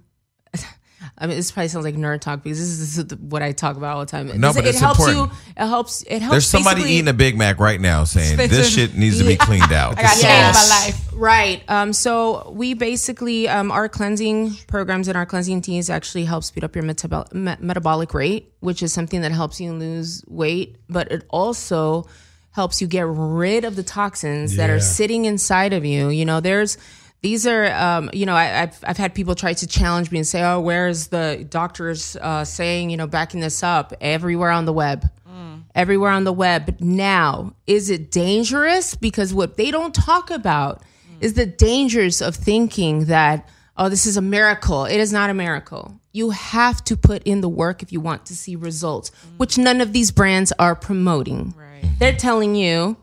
[1.18, 3.52] I mean, this probably sounds like nerd talk because this is, this is what I
[3.52, 4.28] talk about all the time.
[4.40, 5.32] No, This- but it it's helps important.
[5.32, 5.64] you.
[5.64, 6.02] It helps.
[6.04, 6.32] It helps.
[6.32, 9.72] There's somebody eating a Big Mac right now saying this shit needs to be cleaned
[9.74, 9.98] out.
[9.98, 11.04] I got The changed my life.
[11.14, 11.64] Right.
[11.68, 16.64] Um, so we basically um, our cleansing programs and our cleansing teas actually help speed
[16.64, 21.12] up your metabol- me- metabolic rate, which is something that helps you lose weight, but
[21.12, 22.08] it also
[22.52, 26.10] helps you get rid of the toxins that are sitting inside of you.
[26.10, 26.78] You know, there's
[27.22, 30.28] these are um, you know I, I've I've had people try to challenge me and
[30.28, 34.74] say, oh, where's the doctors uh, saying you know backing this up everywhere on the
[34.74, 35.10] web
[35.78, 36.76] everywhere on the web.
[36.82, 38.96] Now, is it dangerous?
[38.96, 40.82] Because what they don't talk about
[41.22, 43.48] is the dangers of thinking that,
[43.78, 44.86] oh, this is a miracle.
[44.86, 46.02] It is not a miracle.
[46.12, 49.80] You have to put in the work if you want to see results, which none
[49.80, 51.54] of these brands are promoting.
[52.00, 52.98] They're telling you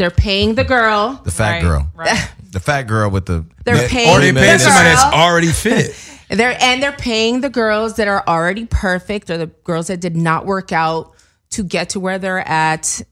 [0.00, 1.20] they're paying the girl.
[1.24, 1.90] The fat Right, girl.
[1.94, 2.30] right.
[2.52, 5.52] The fat girl with the They're med- paying Or they the paying somebody that's already
[5.52, 5.94] fit.
[6.30, 10.16] They're and they're paying the girls that are already perfect or the girls that did
[10.16, 11.12] not work out
[11.50, 13.02] to get to where they're at.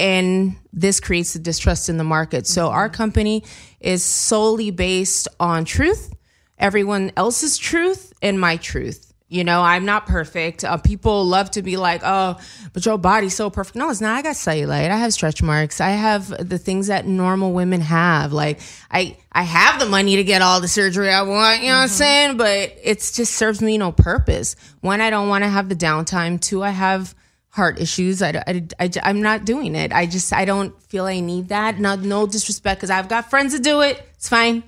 [0.00, 2.46] And this creates the distrust in the market.
[2.48, 2.76] So mm-hmm.
[2.76, 3.44] our company
[3.78, 6.12] is solely based on truth,
[6.58, 9.07] everyone else's truth, and my truth.
[9.30, 10.64] You know, I'm not perfect.
[10.64, 12.38] Uh, people love to be like, oh,
[12.72, 13.76] but your body's so perfect.
[13.76, 14.16] No, it's not.
[14.16, 14.90] I got cellulite.
[14.90, 15.82] I have stretch marks.
[15.82, 18.32] I have the things that normal women have.
[18.32, 18.60] Like,
[18.90, 21.82] I, I have the money to get all the surgery I want, you know what
[21.82, 22.36] I'm saying?
[22.38, 24.56] But it just serves me no purpose.
[24.80, 26.40] One, I don't want to have the downtime.
[26.40, 27.14] Two, I have
[27.50, 28.22] heart issues.
[28.22, 29.92] I, I, I, I'm not doing it.
[29.92, 31.78] I just, I don't feel I need that.
[31.78, 34.02] Not, no disrespect because I've got friends that do it.
[34.14, 34.62] It's fine.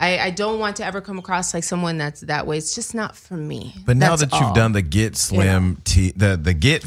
[0.00, 2.56] I, I don't want to ever come across like someone that's that way.
[2.58, 3.74] It's just not for me.
[3.84, 4.54] But now That's that you've all.
[4.54, 6.82] done the Get Slim tea, the the Get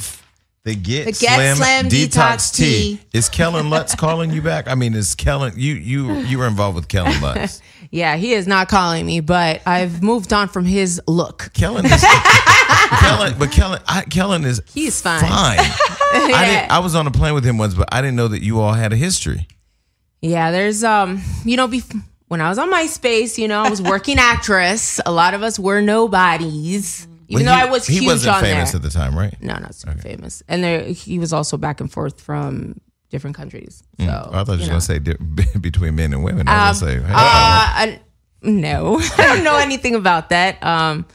[0.64, 3.00] the Get, The Get Slim Detox Tea.
[3.14, 4.68] is Kellen Lutz calling you back?
[4.68, 7.62] I mean, is Kellen you you you were involved with Kellen Lutz?
[7.92, 11.52] yeah, he is not calling me, but I've moved on from his look.
[11.54, 12.04] Kellen is
[13.00, 15.20] Kellen, but Kellen I, Kellen is He's fine.
[15.22, 15.60] Fine.
[16.16, 18.42] I didn't, I was on a plane with him once, but I didn't know that
[18.42, 19.48] you all had a history.
[20.22, 22.02] Yeah, there's um, you know, bef-
[22.34, 25.00] when I was on MySpace, you know, I was working actress.
[25.06, 28.36] A lot of us were nobodies, even Well, though he- I was he huge wasn't
[28.38, 28.78] on famous there.
[28.80, 29.36] at the time, right?
[29.40, 32.82] no, not super famous, and there he was also back and forth from
[33.12, 33.84] different countries.
[34.00, 35.16] So Oh, I thought you, you were gonna say di-
[35.62, 36.48] between men and women.
[36.48, 38.00] I was gonna say, hey, Uh, I,
[38.42, 40.62] no, I don't know anything about that.
[40.64, 41.06] Um,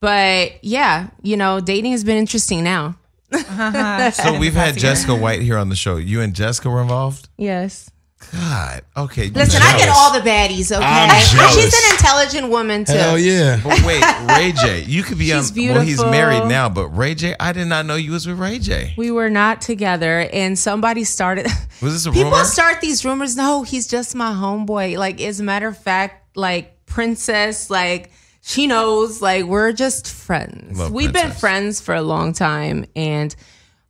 [0.00, 2.96] but yeah, you know, dating has been interesting now.
[3.32, 5.96] so we've had Jessica White here on the show.
[5.96, 7.28] You and Jessica were involved.
[7.38, 7.90] Yes.
[8.32, 9.28] God, okay.
[9.28, 10.70] Listen, I get all the baddies.
[10.70, 12.92] Okay, I'm she's an intelligent woman too.
[12.92, 13.60] Hell yeah.
[13.62, 14.02] But wait,
[14.36, 15.74] Ray J, you could be She's on.
[15.74, 18.58] Well, he's married now, but Ray J, I did not know you was with Ray
[18.58, 18.94] J.
[18.96, 21.46] We were not together, and somebody started.
[21.82, 22.44] Was this a People rumor?
[22.44, 23.36] start these rumors.
[23.36, 24.96] No, he's just my homeboy.
[24.96, 28.10] Like, as a matter of fact, like Princess, like
[28.42, 29.20] she knows.
[29.20, 30.78] Like, we're just friends.
[30.78, 33.34] Love We've been friends for a long time, and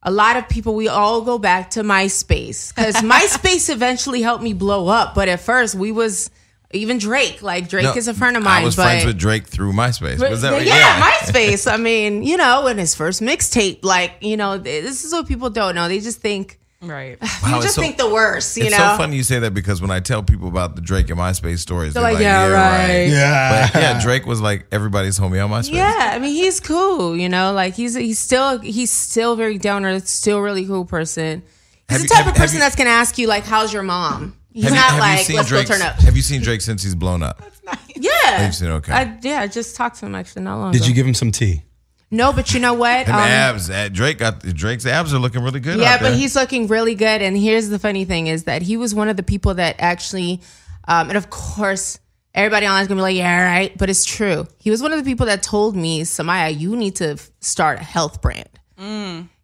[0.03, 0.75] a lot of people.
[0.75, 5.15] We all go back to MySpace because MySpace eventually helped me blow up.
[5.15, 6.31] But at first, we was
[6.73, 7.43] even Drake.
[7.43, 8.63] Like Drake No, is a friend of mine.
[8.63, 10.19] I was but friends with Drake through MySpace.
[10.19, 10.67] but- Was that but right?
[10.67, 11.71] yeah, MySpace.
[11.73, 15.51] I mean, you know, in his first mixtape, like, you know, this is what people
[15.51, 15.89] don't know.
[15.89, 17.17] They just think, Right.
[17.23, 18.93] you Wow, it's just so- think the worst, you it's know?
[18.93, 21.59] so funny you say that because when I tell people about the Drake and MySpace
[21.61, 23.09] stories, they're, They're like, like, yeah, right.
[23.09, 23.71] Yeah.
[23.73, 25.73] But yeah, Drake was like everybody's homie on MySpace.
[25.73, 29.83] Yeah, I mean, he's cool, you know, like he's he's still he's still very down
[29.83, 31.43] to earth, still really cool person.
[31.89, 33.73] He's Have the you- type have- of person you- that's gonna ask you like, "How's
[33.73, 36.41] your mom?" He's Have not you like, "Let's Drake's- go turn up." Have you seen
[36.43, 37.43] Drake since he's blown up?
[37.99, 38.93] Yeah, You've seen- okay.
[38.93, 40.89] I, yeah, I just talked to him actually not long Did ago.
[40.89, 41.63] you give him some tea?
[42.11, 43.07] No, but you know what?
[43.07, 43.69] Them Um, abs.
[43.93, 45.79] Drake got Drake's abs are looking really good.
[45.79, 46.19] Yeah, out but there.
[46.19, 47.23] he's looking really good.
[47.23, 50.41] And here's the funny thing is that he was one of the people that actually,
[50.89, 51.99] um, and of course,
[52.35, 53.77] everybody online is gonna be like, yeah, right.
[53.77, 54.47] But it's true.
[54.59, 57.85] He was one of the people that told me, Samaya, you need to start a
[57.85, 58.49] health brand.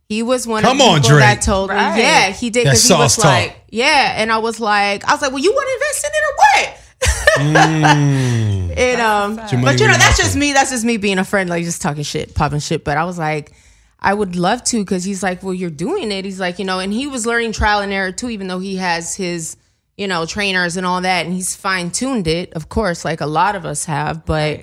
[0.09, 1.95] He was one Come of the on, people that told Right.
[1.97, 3.25] me, yeah, he did That because he was sauce talk.
[3.33, 6.11] like, yeah, and I was like, I was like, well, you want to invest in
[6.13, 6.82] it or what?
[7.39, 10.23] And um, your but you know really that's matter.
[10.23, 10.53] just me.
[10.53, 12.85] That's just me being a friend, like just talking shit, popping shit.
[12.85, 13.53] But I was like,
[13.99, 16.25] I would love to because he's like, well, you're doing it.
[16.25, 18.77] He's like, you know, and he was learning trial and error too, even though he
[18.77, 19.57] has his,
[19.97, 23.27] you know, trainers and all that, and he's fine tuned it, of course, like a
[23.27, 24.25] lot of us have.
[24.25, 24.61] But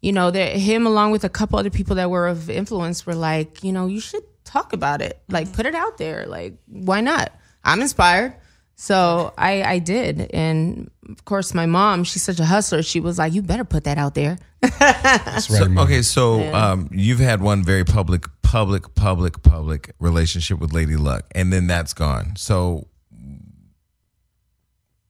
[0.00, 3.14] you know, that him along with a couple other people that were of influence were
[3.14, 7.00] like, you know, you should talk about it, like put it out there, like why
[7.00, 7.32] not?
[7.64, 8.36] I'm inspired.
[8.76, 10.30] So I, I did.
[10.32, 12.82] And of course, my mom, she's such a hustler.
[12.82, 14.38] She was like, you better put that out there.
[14.60, 20.58] That's right, So, okay, so um, you've had one very public, public, public, public relationship
[20.58, 22.34] with Lady Luck, and then that's gone.
[22.36, 22.88] So,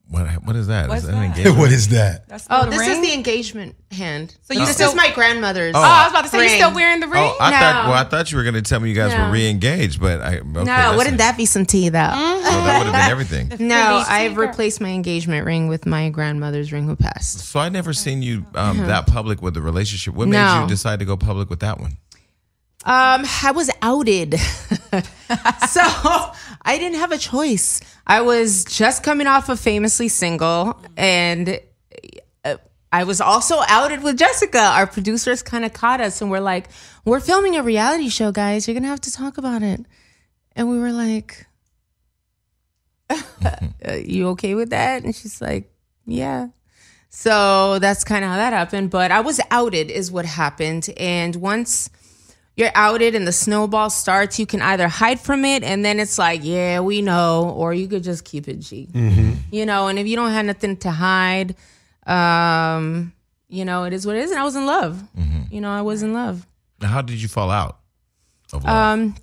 [0.09, 0.89] what what is that?
[0.89, 1.27] What's is that an that?
[1.27, 1.59] engagement?
[1.59, 2.29] what is that?
[2.29, 4.37] That's Oh, the this is the engagement hand.
[4.43, 5.75] So you this still- is my grandmother's.
[5.75, 7.23] Oh, I was about to say, you still wearing the ring?
[7.25, 7.59] Oh, I No.
[7.59, 7.85] thought.
[7.89, 9.27] Well, I thought you were going to tell me you guys No.
[9.27, 10.37] were re-engaged, but I.
[10.39, 11.19] Okay, No, wouldn't it.
[11.19, 11.99] that be some tea though?
[12.13, 13.53] Oh, that would have been everything.
[13.69, 17.41] No, I've replaced my engagement ring with my grandmother's ring who passed.
[17.41, 20.15] So I never seen you um, that public with the relationship.
[20.15, 20.63] What made No.
[20.63, 21.97] you decide to go public with that one?
[22.85, 24.39] Um, I was outed.
[25.69, 25.83] so
[26.67, 27.81] I didn't have a choice.
[28.07, 31.61] I was just coming off of famously single and
[32.45, 32.57] uh,
[32.93, 34.59] I was also outed with Jessica.
[34.59, 36.69] Our producers kind of caught us and we're like,
[37.05, 38.67] "We're filming a reality show, guys.
[38.67, 39.87] You're going to have to talk about it."
[40.57, 41.47] And we were like,
[43.11, 45.73] "Uh, "You okay with that?" And she's like,
[46.05, 46.49] "Yeah."
[47.11, 51.35] So that's kind of how that happened, but I was outed is what happened and
[51.37, 51.89] once
[52.57, 56.19] you're outed and the snowball starts, you can either hide from it and then it's
[56.19, 58.89] like, yeah, we know, or you could just keep it G.
[59.51, 61.55] You know, and if you don't have nothing to hide,
[62.07, 63.13] um,
[63.49, 64.31] you know, it is what it is.
[64.31, 65.03] And I was in love.
[65.51, 66.47] You know, I was in love.
[66.81, 67.79] Now, How did you fall out?
[68.53, 68.75] Of love?
[68.75, 69.15] Um,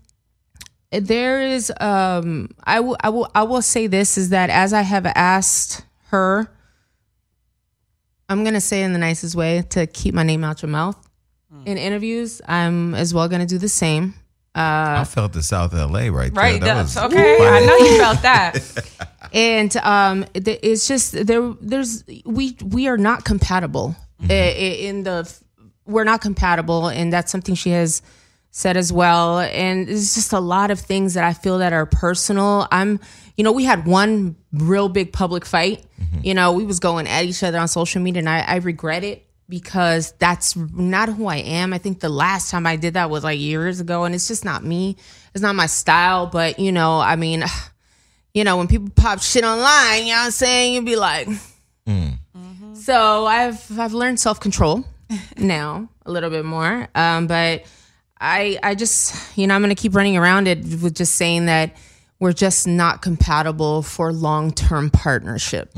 [0.92, 4.82] there is, um, I will, I will, I will say this is that as I
[4.84, 6.48] have asked her,
[8.30, 10.98] I'm gonna say in the nicest way to keep my name out your mouth
[11.54, 11.68] Mm.
[11.68, 12.42] in interviews.
[12.48, 14.16] I'm as well gonna do the same.
[14.56, 16.44] Uh, I felt the South LA right there.
[16.44, 16.62] Right.
[16.62, 17.38] That that's was okay.
[17.48, 19.10] I know you felt that.
[19.34, 23.96] and um it's just there there's we we are not compatible
[24.30, 25.32] I- I- in the
[25.86, 28.02] we're not compatible and that's something she has
[28.52, 31.88] said as well and it's just a lot of things that i feel that are
[31.88, 33.00] personal i'm
[33.36, 36.20] you know we had one real big public fight mm-hmm.
[36.24, 39.04] you know we was going at each other on social media and i, I regret
[39.04, 41.74] it because that's not who i am.
[41.74, 44.46] I think the last time i did that was like years ago and it's just
[44.46, 44.98] not me.
[45.34, 47.44] It's not my style but you know i mean
[48.34, 50.74] you know, when people pop shit online, you know what I'm saying?
[50.74, 51.28] You'd be like,
[52.74, 54.84] so I've I've learned self control
[55.38, 57.64] now a little bit more, um, but
[58.20, 61.76] I I just you know I'm gonna keep running around it with just saying that
[62.20, 65.72] we're just not compatible for long term partnership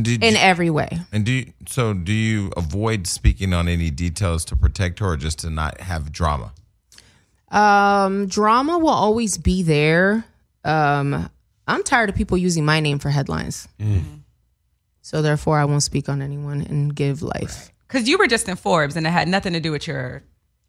[0.00, 0.98] Did in you- every way.
[1.12, 1.94] and do you, so?
[1.94, 6.12] Do you avoid speaking on any details to protect her, or just to not have
[6.12, 6.52] drama?
[7.50, 10.24] Um, drama will always be there.
[10.64, 11.30] Um,
[11.66, 13.68] I'm tired of people using my name for headlines.
[15.02, 17.70] So therefore, I won't speak on anyone and give life.
[17.86, 20.22] Because you were just in Forbes and it had nothing to do with your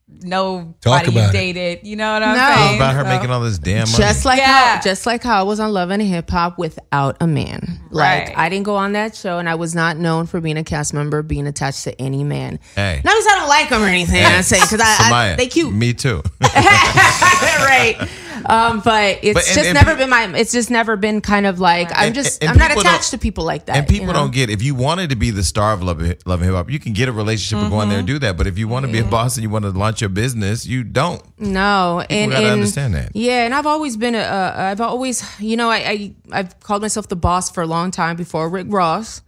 [0.09, 1.33] nobody Talk you about it.
[1.33, 1.79] dated.
[1.87, 2.55] You know what I'm No.
[2.55, 2.75] saying?
[2.77, 3.97] About her So- making all this damn money.
[3.97, 4.75] Just like Yeah.
[4.75, 7.79] how, just like how I was on Love and Hip Hop without a man.
[7.91, 8.37] Like Right.
[8.37, 10.93] I didn't go on that show, and I was not known for being a cast
[10.93, 12.59] member, being attached to any man.
[12.75, 13.01] Hey.
[13.03, 14.25] not because I don't like them or anything.
[14.25, 16.21] I'm saying because I, I Samaya, they cute, Me too.
[16.41, 17.97] right?
[18.45, 20.33] Um, but it's But- and- just and never pe- been my.
[20.37, 23.65] It's just never been kind of like I'm just I'm not attached to people like
[23.65, 23.77] that.
[23.77, 24.19] and people you know?
[24.19, 26.69] don't get if you wanted to be the star of love, love and hip hop,
[26.69, 28.37] you can get a relationship and go in there and do that.
[28.37, 30.65] But if you want to be a boss and you want to launch your business,
[30.65, 31.21] you don't.
[31.39, 33.11] No, and gotta and- understand that.
[33.15, 34.19] Yeah, and I've always been a.
[34.19, 37.91] Uh, I've always, you know, I, I I've called myself the boss for a long
[37.91, 39.21] time before Rick Ross,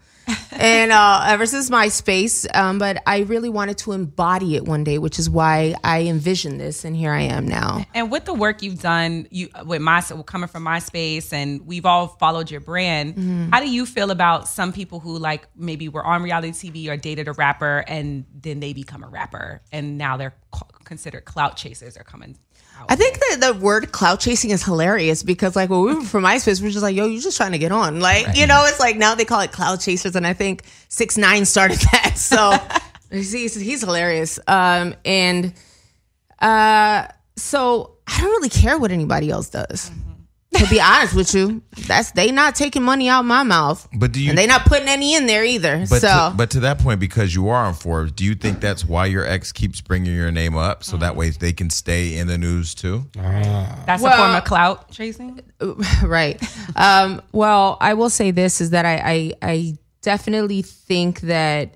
[0.52, 2.48] and uh, ever since MySpace.
[2.56, 6.60] Um, but I really wanted to embody it one day, which is why I envisioned
[6.60, 7.86] this, and here I am now.
[7.94, 12.08] And with the work you've done, you with my coming from MySpace, and we've all
[12.08, 13.16] followed your brand.
[13.16, 13.50] Mm-hmm.
[13.50, 16.98] How do you feel about some people who like maybe were on reality TV or
[16.98, 20.36] dated a rapper, and then they become a rapper, and now they're
[20.84, 22.38] considered clout chasers or coming?
[22.88, 26.24] I think that the word clout chasing is hilarious because, like, when we were from
[26.24, 28.64] MySpace, we are just like, "Yo, you're just trying to get on." Like, you know,
[28.66, 32.18] it's like now they call it clout chasers, and I think Six Nine started that.
[32.18, 32.58] So
[33.12, 34.40] he's, he's hilarious.
[34.48, 35.54] Um, and
[36.40, 39.92] uh, so I don't really care what anybody else does.
[40.60, 44.22] To be honest with you, that's they not taking money out my mouth, But do
[44.22, 44.30] you?
[44.30, 45.80] and they not putting any in there either.
[45.90, 48.60] but so to, but to that point, because you are on Forbes, do you think
[48.60, 52.18] that's why your ex keeps bringing your name up so that way they can stay
[52.18, 53.06] in the news too?
[53.14, 55.40] That's a form of clout chasing.
[56.04, 56.42] right.
[56.76, 61.76] Um, well, I will say this is that I, I I definitely think that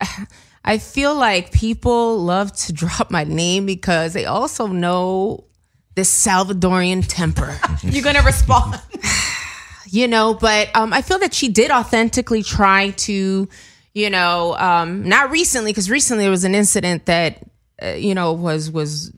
[0.64, 5.44] I feel like people love to drop my name because they also know
[5.94, 7.58] this Salvadorian temper.
[7.82, 8.80] You're gonna respond.
[9.90, 13.48] you know but um, i feel that she did authentically try to
[13.92, 17.38] you know um, not recently because recently there was an incident that
[17.80, 19.12] uh, you know was was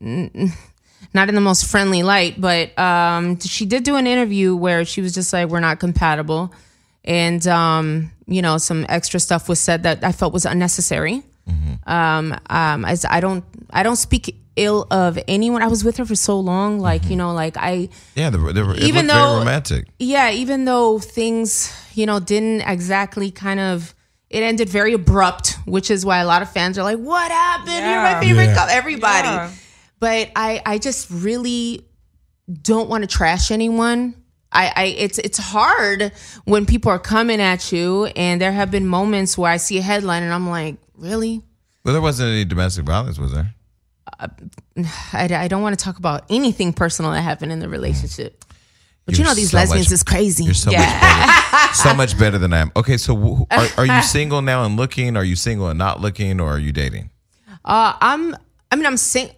[0.00, 5.02] not in the most friendly light but um, she did do an interview where she
[5.02, 6.54] was just like we're not compatible
[7.04, 11.22] and um, you know some extra stuff was said that i felt was unnecessary
[11.86, 15.62] um, um, as I don't, I don't speak ill of anyone.
[15.62, 17.18] I was with her for so long, like you mm-hmm.
[17.18, 19.86] know, like I, Yeah, they were, they were, it Even very though- romantic.
[19.98, 23.94] yeah, even though things, you know, didn't exactly kind of,
[24.30, 27.70] it ended very abrupt, which is why a lot of fans are like, "What happened?
[27.70, 28.54] You're my favorite Yeah.
[28.54, 29.50] couple." Everybody, Yeah.
[30.00, 31.86] but I, I just really
[32.62, 34.14] don't want to trash anyone.
[34.52, 36.12] I, I, it's it's hard
[36.44, 39.82] when people are coming at you, and there have been moments where I see a
[39.82, 41.42] headline and I'm like, really?
[41.84, 43.54] Well, there wasn't any domestic violence, was there?
[45.12, 48.44] I, I don't want to talk about anything personal that happened in the relationship.
[49.04, 50.44] But you You're know, these so lesbians much- is crazy.
[50.44, 50.80] You're so Yeah.
[50.80, 51.42] much better.
[51.74, 52.72] So much better than I am.
[52.76, 55.16] Okay, so are, are you single now and looking?
[55.16, 57.10] Are you single and not looking, or are you dating?
[57.64, 58.34] Uh, I'm.
[58.70, 59.30] I mean, I'm sing.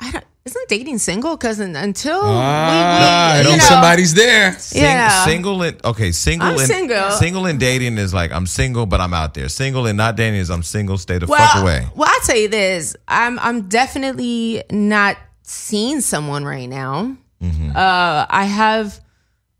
[0.46, 0.56] I don't.
[0.56, 1.36] Isn't dating single?
[1.36, 4.52] Because until Ah, we, I we, know you know, somebody's there.
[4.58, 5.24] Sing- Yeah.
[5.24, 7.10] Single and okay, single I'm and single.
[7.12, 9.48] single and dating is like I'm single, but I'm out there.
[9.48, 10.96] Single and not dating is I'm single.
[10.98, 11.86] Stay the Well, fuck away.
[11.94, 12.96] well, I'll tell you this.
[13.06, 13.38] I'm.
[13.40, 17.16] I'm definitely not seeing someone right now.
[17.42, 17.70] Mm-hmm.
[17.76, 18.98] Uh, I have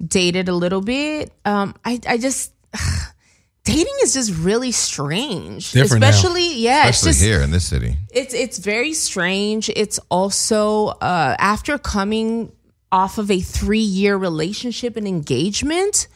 [0.05, 1.33] dated a little bit.
[1.45, 2.01] Um, I.
[2.09, 2.53] I just.
[3.69, 6.09] Dating is just really strange, Different now.
[6.09, 6.89] especially yeah.
[6.89, 7.97] Especially it's just here in this city.
[8.11, 9.69] it's it's very strange.
[9.77, 12.51] It's also uh, after coming
[12.91, 16.09] off of a three year relationship and engagement,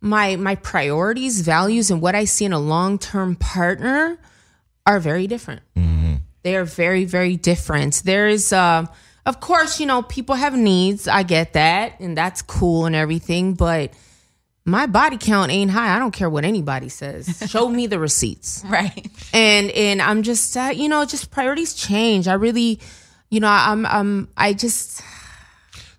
[0.00, 4.18] my my priorities, values, and what I see in a long term partner
[4.86, 5.62] are very different.
[6.42, 8.02] They are very very different.
[8.04, 8.52] There is.
[8.52, 8.86] Uh,
[9.26, 11.08] of course, you know, people have needs.
[11.08, 13.54] I get that, and that's cool and everything.
[13.54, 13.92] But
[14.66, 15.94] my body count ain't high.
[15.94, 17.42] I don't care what anybody says.
[17.48, 19.06] Show me the receipts right.
[19.32, 22.26] and and I'm just uh, you know just priorities change.
[22.28, 22.80] I really,
[23.30, 25.00] you know, I'm I'm I just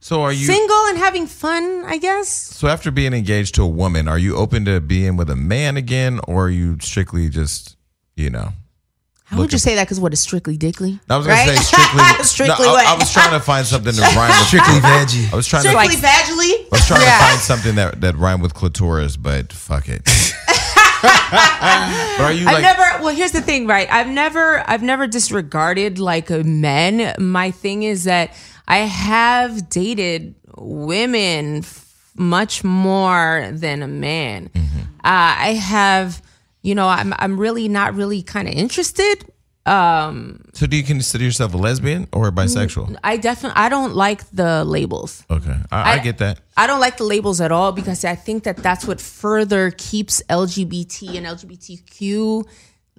[0.02, 0.46] So are you?
[0.46, 1.84] single and having fun.
[1.86, 2.28] I guess.
[2.30, 5.78] So after being engaged to a woman, are you open to being with a man
[5.78, 7.78] again, or are you strictly just,
[8.16, 8.50] you know?
[9.28, 9.84] How would you say that?
[9.86, 11.00] Because what is strictly dickly?
[11.10, 11.50] I was gonna Right?
[11.50, 12.24] say strictly.
[12.24, 12.86] Strictly no, I.
[12.88, 14.48] I was trying to find something to rhyme with.
[14.48, 15.34] Strictly veggie.
[15.34, 15.70] I was trying to.
[15.70, 17.18] Strictly I was trying Yeah.
[17.18, 20.02] to find something that that rhymed with clitoris, but fuck it.
[21.02, 23.04] but are you I've never.
[23.04, 23.92] Well, here's the thing, right?
[23.92, 24.64] I've never.
[24.70, 27.14] I've never disregarded like men.
[27.20, 28.34] My thing is that
[28.68, 34.50] I have dated women f- much more than a man.
[34.50, 34.80] Mm-hmm.
[34.80, 36.22] Uh, I have.
[36.68, 37.14] You know, I'm.
[37.18, 39.16] I'm really not really kind of interested.
[39.66, 42.98] Um, so do you consider yourself a lesbian or a bisexual?
[43.04, 43.56] I definitely.
[43.58, 45.24] I don't like the labels.
[45.30, 46.42] Okay, I, I I- get that.
[46.58, 50.22] I don't like the labels at all because I think that that's what further keeps
[50.30, 52.46] LGBT and LGBTQ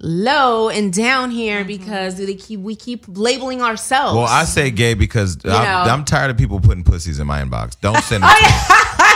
[0.01, 4.15] low and down here because they keep we keep labeling ourselves.
[4.17, 5.91] Well, I say gay because I'm.
[5.91, 7.79] I'm tired of people putting pussies in my inbox.
[7.81, 8.31] Don't send them.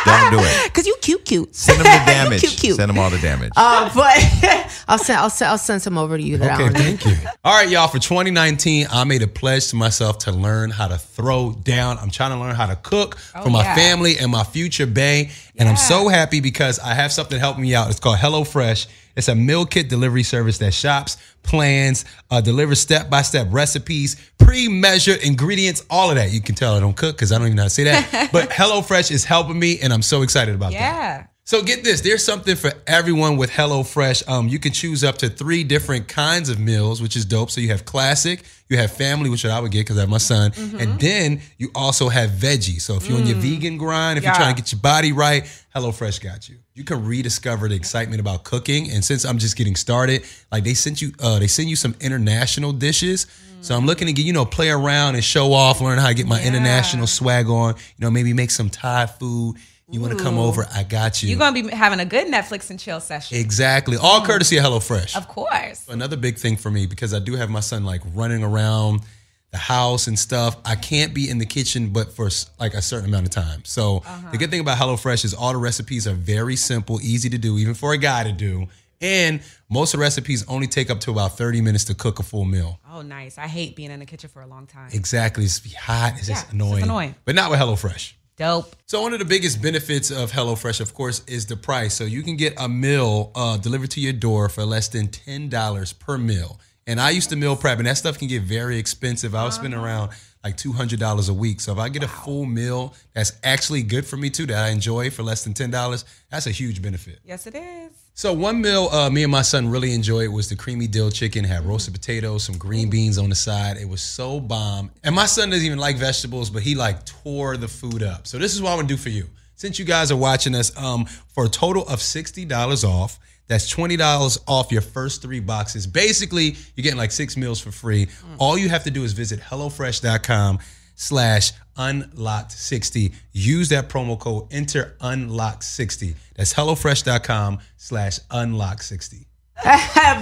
[0.07, 0.29] Oh.
[0.31, 0.65] Don't do it.
[0.73, 1.55] because you cute, cute.
[1.55, 2.41] Send them the damage.
[2.41, 2.77] cute, cute.
[2.77, 3.53] Send them all the damage.
[3.57, 6.39] Uh, but I'll send I'll send I'll send some over to you.
[6.39, 7.15] That Okay, thank you.
[7.45, 7.89] All right, y'all.
[7.89, 11.99] For 2019, I made a pledge to myself to learn how to throw down.
[11.99, 13.75] I'm trying to learn how to cook for my yeah.
[13.75, 15.31] family and my future bae.
[15.57, 17.91] And I'm so happy because I have something helping me out.
[17.91, 18.87] It's called HelloFresh.
[19.17, 24.17] It's a meal kit delivery service that shops, plans, uh, delivers step by step recipes,
[24.39, 26.31] pre measured ingredients, all of that.
[26.33, 28.31] You can tell I don't cook because I don't even know how to say that.
[28.33, 30.79] but HelloFresh is helping me, and I'm so excited about that.
[30.79, 31.27] Yeah.
[31.45, 34.29] So get this, there's something for everyone with HelloFresh.
[34.29, 37.51] Um, you can choose up to three different kinds of meals, which is dope.
[37.51, 40.19] So you have classic, you have family, which I would get because I have my
[40.19, 42.81] son, and then you also have veggie.
[42.81, 45.43] So if you're on your vegan grind, if you're trying to get your body right,
[45.75, 46.59] HelloFresh got you.
[46.75, 48.91] You can rediscover the excitement about cooking.
[48.93, 51.97] And since I'm just getting started, like they sent you, uh, they send you some
[52.01, 53.27] international dishes.
[53.63, 56.15] So I'm looking to get, you know, play around and show off, learn how to
[56.15, 57.75] get my international swag on.
[57.75, 59.57] You know, maybe make some Thai food.
[59.91, 60.67] You want to come over?
[60.73, 61.29] I got you.
[61.29, 63.37] You're gonna be having a good Netflix and chill session.
[63.37, 63.97] Exactly.
[63.97, 64.27] All mm.
[64.27, 65.17] courtesy of HelloFresh.
[65.17, 65.87] Of course.
[65.89, 69.03] Another big thing for me because I do have my son like running around
[69.51, 70.57] the house and stuff.
[70.65, 73.65] I can't be in the kitchen but for like a certain amount of time.
[73.65, 74.31] So uh-huh.
[74.33, 77.59] the good thing about HelloFresh is all the recipes are very simple, easy to do,
[77.59, 78.69] even for a guy to do.
[79.03, 82.23] And most of the recipes only take up to about 30 minutes to cook a
[82.23, 82.79] full meal.
[82.91, 83.37] Oh, nice.
[83.37, 84.91] I hate being in the kitchen for a long time.
[84.93, 85.45] Exactly.
[85.45, 86.15] It's hot.
[86.19, 86.85] It's Yeah, just it's annoying.
[86.85, 87.15] annoying.
[87.25, 88.13] But not with HelloFresh.
[88.43, 88.77] Dope.
[88.87, 91.95] So one of the biggest benefits of HelloFresh, of course, is the price.
[91.95, 95.49] So you can get a meal uh, delivered to your door for less than ten
[95.49, 96.59] dollars per meal.
[96.87, 99.35] And I used to meal prep, and that stuff can get very expensive.
[99.35, 100.11] I was spending around
[100.43, 101.61] like two hundred dollars a week.
[101.61, 104.71] So if I get a full meal that's actually good for me too, that I
[104.71, 107.21] enjoy for less than ten dollars, that's a huge benefit.
[107.25, 107.93] Yes, it is.
[108.15, 111.45] So one meal uh, me and my son really enjoyed was the creamy dill chicken.
[111.45, 113.79] Had roasted potatoes, some green beans on the side.
[113.79, 114.91] It was so bomb.
[115.03, 118.27] And my son doesn't even like vegetables, but he like tore the food up.
[118.27, 119.27] So this is what I'm gonna do for you.
[119.55, 123.19] Since you guys are watching us, um, for a total of sixty dollars off.
[123.49, 125.87] That's twenty dollars off your first three boxes.
[125.87, 128.09] Basically, you're getting like six meals for free.
[128.39, 130.59] All you have to do is visit HelloFresh.com
[131.03, 133.13] slash unlocked60.
[133.33, 136.15] Use that promo code, enter unlocked60.
[136.37, 139.27] That's HelloFresh.com slash unlocked60.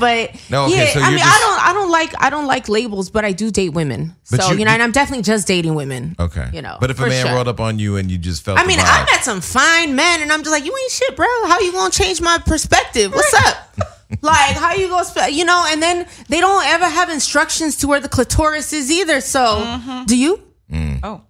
[0.00, 2.46] but No, okay, yeah, so I mean, just- I don't, I don't like, I don't
[2.46, 4.14] like labels, but I do date women.
[4.30, 6.16] But so you- you, know, and I'm definitely just dating women.
[6.18, 6.48] Okay.
[6.52, 6.76] you know.
[6.80, 7.34] but if a man sure.
[7.34, 9.94] rolled up on you and you just felt I mean, vibe, I met some fine
[9.94, 11.26] men, and I'm just like, you ain't shit, bro.
[11.46, 13.12] How you gonna change my perspective?
[13.12, 13.76] What's up?
[14.22, 15.64] like, how you gonna, spe- you know?
[15.68, 19.20] And then they don't ever have instructions to where the clitoris is either.
[19.20, 20.04] So, Mm-hmm.
[20.04, 20.42] do you?
[20.72, 21.22] Oh.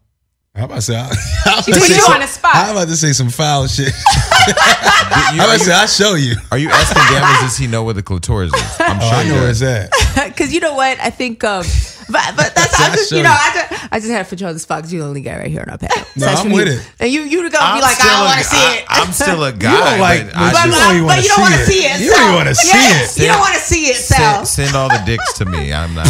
[0.54, 1.06] How about to say, I'm
[1.46, 2.54] about to put say you some- on the spot.
[2.56, 3.86] I'm about to say some foul shit.
[4.48, 6.34] you- I'm about to say, I'll show you.
[6.50, 7.40] are you asking damage?
[7.42, 8.76] Does he know where the clitoris is?
[8.80, 9.90] I'm Oh, sure I he know where it's at.
[10.30, 10.98] Because you know what?
[11.00, 11.62] I think, um,
[12.10, 13.36] but but that's I I'll just show you know you.
[13.38, 15.20] I just I just had to put you on the spot because you're the only
[15.20, 15.96] guy right here on our panel.
[16.16, 16.74] No, that's I'm with you.
[16.74, 16.92] it.
[16.98, 18.84] And you you gonna I'm be like, I don't want to see it.
[18.88, 19.70] I'm still a guy.
[19.70, 21.36] You don't like, but but, I you just- don't even but want to you don't
[21.36, 21.66] see want to it.
[21.70, 22.00] see it.
[22.00, 23.22] You don't even want to see it.
[23.22, 24.44] You don't want to see it, Sal.
[24.44, 25.72] send, send all the dicks to me.
[25.72, 26.06] I'm not.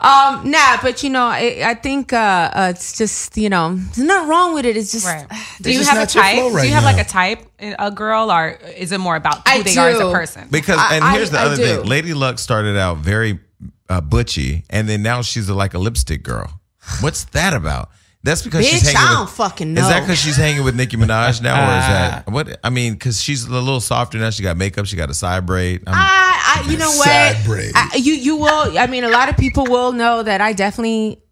[0.00, 3.74] I'll, Um, nah, but you know, I, I think uh, uh, it's just you know,
[3.74, 4.76] there's nothing wrong with it.
[4.76, 5.26] It's just Right.
[5.62, 6.34] Do It's you just have a not your type?
[6.38, 9.36] flow right do you have like a type, a girl, or is it more about
[9.48, 10.48] who I they are as a person?
[10.50, 11.62] because and I- here's the I other do.
[11.64, 11.84] thing.
[11.86, 13.40] Lady Luck started out very
[13.88, 16.60] uh, butchy, and then now she's like a lipstick girl.
[17.00, 17.90] What's that about?
[18.24, 18.96] That's because she's hanging.
[18.98, 21.86] I with, don't fucking Is that because she's hanging with Nicki Minaj now, or is
[21.86, 22.60] that what?
[22.64, 24.30] I mean, because she's a little softer now.
[24.30, 24.86] She got makeup.
[24.86, 25.82] She got a side braid.
[25.86, 27.06] I'm- I, I, you know what?
[27.06, 27.72] Side braid.
[27.74, 28.76] I, you, you will.
[28.78, 31.22] I mean, a lot of people will know that I definitely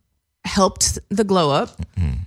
[0.44, 1.70] helped the glow up.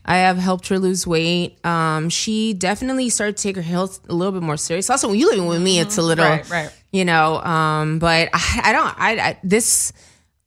[0.05, 1.63] I have helped her lose weight.
[1.63, 4.89] Um, she definitely started to take her health a little bit more serious.
[4.89, 6.71] Also, when you living with me, it's a little, Right, right.
[6.91, 8.99] You know, um, but I, I don't.
[8.99, 9.93] I, I this.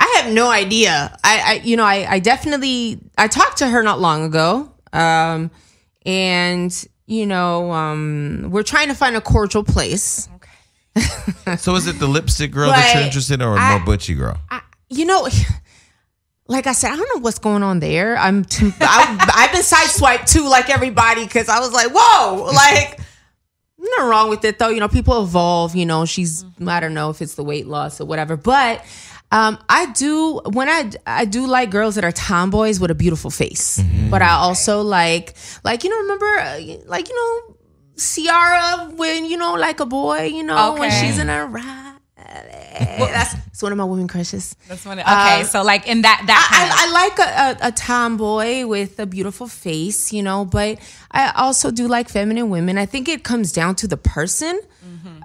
[0.03, 1.17] I have no idea.
[1.23, 4.69] I, I you know, I, I definitely I talked to her not long ago.
[4.93, 5.53] Um,
[6.05, 10.29] and you know, um, we're trying to find a cordial place.
[10.35, 11.57] Okay.
[11.57, 14.15] so is it the lipstick girl that you're interested in, or a I- more butchy
[14.15, 14.39] girl?
[14.51, 15.29] I, you know,
[16.49, 18.17] like I said, I don't know what's going on there.
[18.17, 22.99] I'm too, I, I've been sideswiped too, like everybody, because I was like, whoa, like
[23.79, 24.69] nothing wrong with it though.
[24.69, 25.77] You know, people evolve.
[25.77, 28.85] You know, she's I don't know if it's the weight loss or whatever, but.
[29.33, 33.30] Um, I do when I I do like girls that are tomboys with a beautiful
[33.30, 37.57] face, but I also like like you know remember uh, like you know
[37.97, 41.89] Ciara when you know like a boy you know when she's in a ride.
[42.99, 44.57] That's it's one of my women crushes.
[44.68, 44.99] That's one.
[44.99, 47.18] Of, Okay, so like in that that kind of, I, I like
[47.61, 50.78] a, a, a tomboy with a beautiful face, you know, but
[51.11, 52.78] I also do like feminine women.
[52.78, 54.61] I think it comes down to the person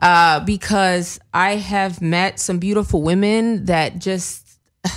[0.01, 4.45] uh, because I have met some beautiful women that just.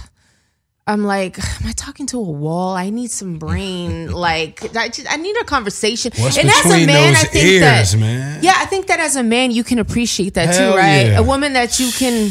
[0.87, 2.75] I'm like, am I talking to a wall?
[2.75, 4.11] I need some brain.
[4.29, 6.13] like, I, just, I need a conversation.
[6.17, 8.43] What's and as a man, I think ears, that, man?
[8.43, 11.07] yeah, I think that as a man, you can appreciate that Hell too, right?
[11.07, 11.19] yeah.
[11.19, 12.31] A woman that you can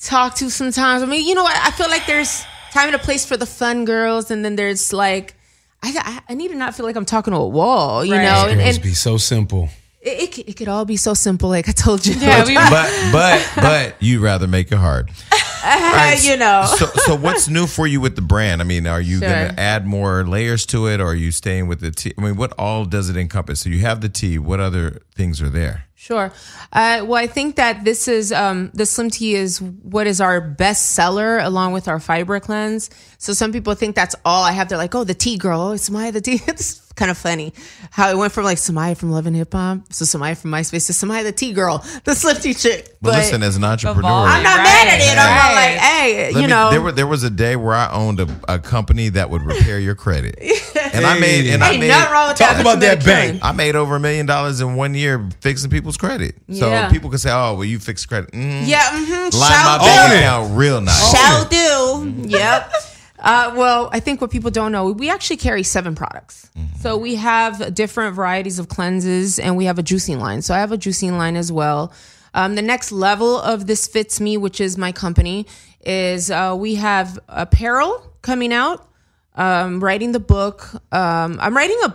[0.00, 1.02] talk to sometimes.
[1.02, 1.56] I mean, you know what?
[1.56, 4.92] I feel like there's time and a place for the fun girls, and then there's
[4.92, 5.34] like,
[5.82, 5.92] I,
[6.28, 8.22] I, I need to not feel like I'm talking to a wall, you Right.
[8.24, 8.46] know?
[8.48, 9.68] And, Girls and be so simple.
[10.04, 12.14] It, it, could- it could all be so simple, like I told you.
[12.14, 15.10] Yeah, we- but but but you'd rather make it hard.
[16.22, 16.64] you know.
[16.76, 18.60] So so what's new for you with the brand?
[18.60, 19.28] I mean, are you Sure.
[19.28, 22.12] gonna add more layers to it, or are you staying with the tea?
[22.18, 23.60] I mean, what all does it encompass?
[23.60, 24.38] So you have the tea.
[24.38, 25.86] What other things are there?
[26.04, 26.30] Sure.
[26.70, 30.38] Uh, well, I think that this is um, the Slim Tea is what is our
[30.38, 32.90] best seller along with our fiber cleanse.
[33.16, 34.68] So some people think that's all I have.
[34.68, 35.62] They're like, oh, the tea girl.
[35.62, 36.40] Oh, it's Samaya the tea.
[36.46, 37.52] It's kind of funny
[37.90, 40.86] how it went from like Samaya from Love and Hip Hop, so Samaya from MySpace
[40.86, 42.96] to Samaya the tea girl, the Slim Tea chick.
[43.02, 45.10] But, listen, as an entrepreneur, I'm not Right, mad at it.
[45.10, 45.72] I'm not right.
[45.72, 46.70] like, hey, Let you me- know.
[46.70, 49.80] there, were, there was a day where I owned a, a company that would repair
[49.80, 50.36] your credit,
[50.94, 52.60] and I made and I made nothing wrong with Talk that.
[52.60, 53.40] about that bank.
[53.42, 56.36] I made over a million dollars in one year fixing people's credit.
[56.52, 56.90] So Yeah.
[56.90, 59.12] people can say, "Oh, well, you fixed credit." Mm, Yeah, mm-hmm.
[59.12, 60.18] line my Shall bank do.
[60.18, 61.10] account real nice.
[61.12, 62.28] Shall do.
[62.28, 62.72] Yep.
[63.18, 66.50] Uh, well, I think what people don't know, we actually carry seven products.
[66.82, 70.42] So we have different varieties of cleanses, and we have a juicing line.
[70.42, 71.90] So I have a juicing line as well.
[72.34, 75.46] Um, the next level of this fits me, which is my company,
[75.86, 78.86] is uh, we have apparel coming out.
[79.34, 80.68] Um, writing the book.
[80.92, 81.94] Um, I'm writing a,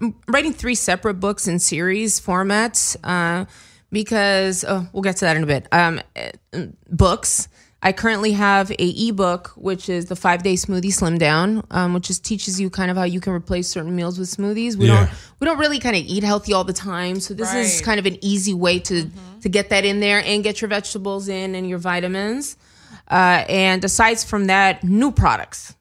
[0.00, 3.44] I'm writing three separate books in series formats uh,
[3.90, 5.66] because oh, we'll get to that in a bit.
[5.72, 6.32] Um, eh,
[6.90, 7.48] books.
[7.80, 12.08] I currently have a ebook, which is the five day smoothie slim down, um, which
[12.08, 14.74] just teaches you kind of how you can replace certain meals with smoothies.
[14.74, 15.04] We Yeah.
[15.06, 17.64] don't we don't really kind of eat healthy all the time, so this is Right.
[17.66, 17.84] Mm-hmm.
[17.84, 19.08] kind of an easy way to
[19.42, 22.56] to get that in there and get your vegetables in and your vitamins.
[23.08, 25.74] Uh, and aside from that, new products.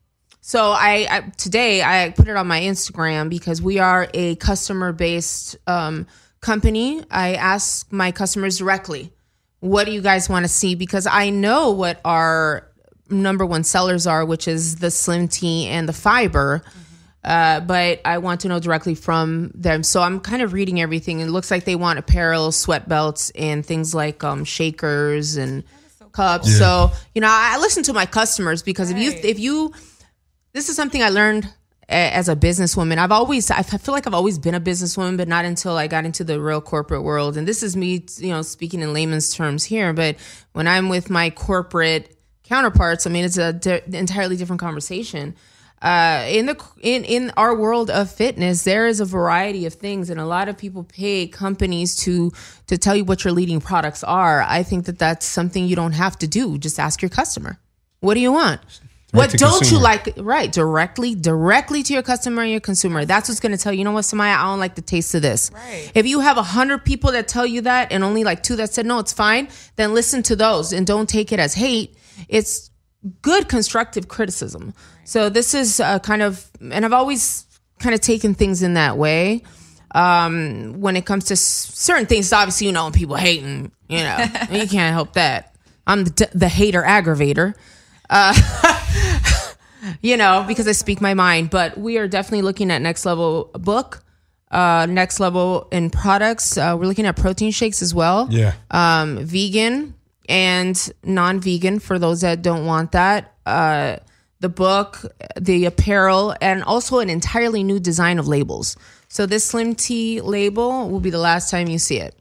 [0.47, 4.93] So I, I today I put it on my Instagram because we are a customer
[4.93, 6.07] based um,
[6.39, 7.03] company.
[7.11, 9.11] I ask my customers directly,
[9.59, 12.65] "What do you guys want to see?" Because I know what our
[13.09, 16.63] number one sellers are, which is the slim tea and the fiber.
[17.25, 19.83] Uh, but I want to know directly from them.
[19.83, 21.19] So I'm kind of reading everything.
[21.19, 25.65] It looks like they want apparel, sweat belts, and things like um, shakers and
[26.13, 26.57] cups.
[26.57, 29.73] So you know, I I listen to my customers because if you if you
[30.57, 31.53] this is something I learned
[31.87, 32.97] as a businesswoman.
[32.97, 36.03] I've always, I feel like I've always been a businesswoman, but not until I got
[36.03, 37.37] into the real corporate world.
[37.37, 39.93] And this is me, you know, speaking in layman's terms here.
[39.93, 40.17] But
[40.53, 45.35] when I'm with my corporate counterparts, I mean, it's a di- entirely different conversation.
[45.79, 50.09] Uh, in the in in our world of fitness, there is a variety of things,
[50.09, 52.31] and a lot of people pay companies to
[52.65, 54.41] to tell you what your leading products are.
[54.41, 56.57] I think that that's something you don't have to do.
[56.57, 57.59] Just ask your customer,
[57.99, 58.59] what do you want?
[59.11, 59.81] What don't you consumer.
[59.81, 60.13] like?
[60.17, 63.05] Right, directly, directly to your customer and your consumer.
[63.05, 63.79] That's what's going to tell you.
[63.79, 65.49] You know what, Somaya, I don't like the taste of this.
[65.53, 65.89] Right.
[65.95, 68.73] If you have a hundred people that tell you that, and only like two that
[68.73, 69.47] said no, it's fine.
[69.77, 71.95] Then listen to those and don't take it as hate.
[72.27, 72.69] It's
[73.21, 74.73] good constructive criticism.
[75.05, 77.45] So this is uh, kind of, and I've always
[77.79, 79.43] kind of taken things in that way.
[79.95, 83.99] Um, when it comes to s- certain things, obviously, you know, when people hating, you
[83.99, 84.17] know,
[84.51, 85.55] you can't help that.
[85.87, 87.55] I'm the, the hater aggravator
[90.01, 91.49] you know, because I speak my mind.
[91.49, 94.03] But we are definitely looking at next level book,
[94.51, 96.57] uh, next level in products.
[96.57, 98.27] Uh, we're looking at protein shakes as well.
[98.29, 98.53] Yeah.
[98.71, 99.93] Um, vegan
[100.29, 103.33] and non-vegan for those that don't want that.
[103.45, 103.97] Uh,
[104.39, 105.03] the book,
[105.39, 108.77] the apparel, and also an entirely new design of labels.
[109.07, 112.13] So this Slim Tea label will be the last time you see it.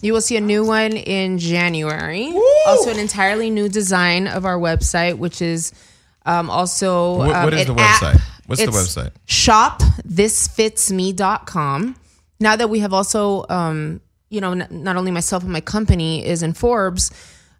[0.00, 2.32] You will see a new one in January.
[2.66, 5.72] Also, an entirely new design of our website, which is
[6.26, 8.02] um, also What- um, what is an the app.
[8.02, 8.20] website?
[8.46, 9.10] What's the It's website?
[9.26, 11.96] shopthisfitsme.com.
[12.40, 14.00] Now that we have also, um,
[14.30, 17.10] you know, n- not only myself and my company is in Forbes,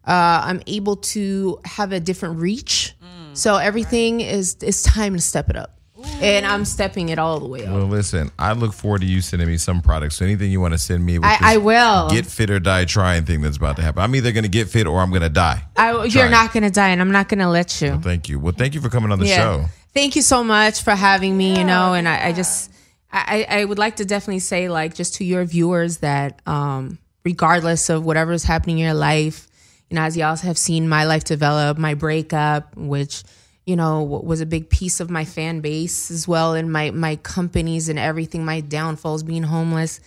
[0.07, 2.95] uh, I'm able to have a different reach.
[3.35, 5.78] so everything is it's time to step it up,
[6.21, 7.75] and I'm stepping it all the way up.
[7.75, 10.17] Well, listen, I look forward to you sending me some products.
[10.17, 12.11] So anything you want to send me with I, this I will.
[12.11, 14.03] get fit or die trying thing that's about to happen.
[14.03, 15.63] I'm either going to get fit or I'm going to die.
[15.77, 16.31] I, you're Trying.
[16.31, 17.99] not gonna die, and I'm not gonna let you.
[18.01, 18.39] Thank you.
[18.39, 19.67] Well, thank you for coming on the show.
[19.95, 22.71] Thank you so much for having me, you know, and I, I just
[23.13, 27.89] I, I would like to definitely say like just to your viewers that um regardless
[27.91, 29.49] of whatever is happening in your life,
[29.89, 33.23] you know, as y'all have seen my life develop, my breakup, which
[33.69, 37.17] you know was a big piece of my fan base as well and my my
[37.17, 40.01] companies and everything my downfalls being homeless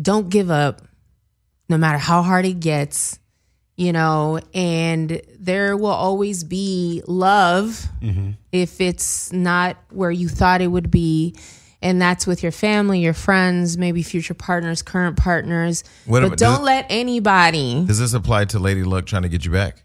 [0.00, 0.82] don't give up
[1.68, 3.18] no matter how hard it gets
[3.78, 8.32] you know, and there will always be love mm-hmm.
[8.50, 11.36] if it's not where you thought it would be.
[11.80, 15.84] And that's with your family, your friends, maybe future partners, current partners.
[16.06, 17.84] What but don't does- let anybody.
[17.86, 19.84] Does this apply to Lady Luck trying to get you back?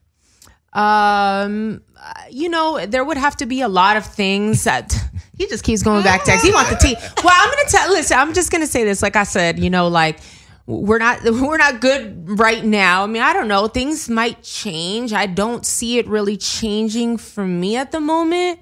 [0.74, 1.82] Um,
[2.30, 4.94] you know, there would have to be a lot of things that
[5.38, 6.96] he just keeps going back to He wants the tea.
[7.24, 7.90] Well, I'm gonna tell.
[7.92, 9.02] Listen, I'm just gonna say this.
[9.02, 10.20] Like I said, you know, like
[10.66, 13.04] we're not we're not good right now.
[13.04, 13.68] I mean, I don't know.
[13.68, 15.14] Things might change.
[15.14, 18.60] I don't see it really changing for me at the moment.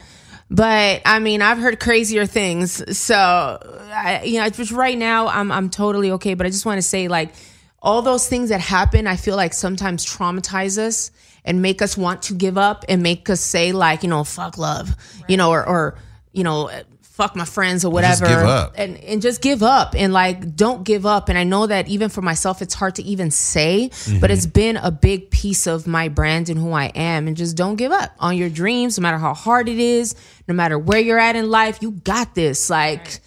[0.50, 2.98] But I mean, I've heard crazier things.
[2.98, 6.34] So, I, you know, just right now, I'm I'm totally okay.
[6.34, 7.34] But I just want to say, like,
[7.82, 11.12] all those things that happen, I feel like sometimes traumatize us
[11.46, 14.58] and make us want to give up and make us say, like, you know, fuck
[14.58, 14.96] love,
[15.28, 15.96] you know, or or
[16.34, 16.70] you know,
[17.02, 18.74] fuck my friends or Just whatever, give up.
[18.78, 21.30] and and just give up and like don't give up.
[21.30, 24.26] And I know that even for myself, it's hard to even say, but mm-hmm.
[24.32, 27.28] it's been a big piece of my brand and who I am.
[27.28, 30.16] And just don't give up on your dreams, no matter how hard it is,
[30.48, 31.80] no matter where you're at in life.
[31.82, 32.70] You got this.
[32.70, 33.20] Like,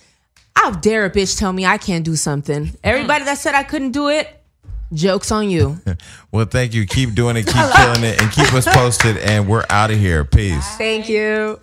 [0.56, 2.70] how dare a bitch tell me I can't do something?
[2.82, 4.43] Everybody that said I couldn't do it,
[4.92, 5.78] jokes on you.
[6.32, 6.84] Well, thank you.
[6.84, 7.46] Keep doing it.
[7.46, 9.18] Keep killing it, and keep us posted.
[9.18, 10.24] And we're out of here.
[10.24, 10.66] Peace.
[10.76, 11.60] Thank you.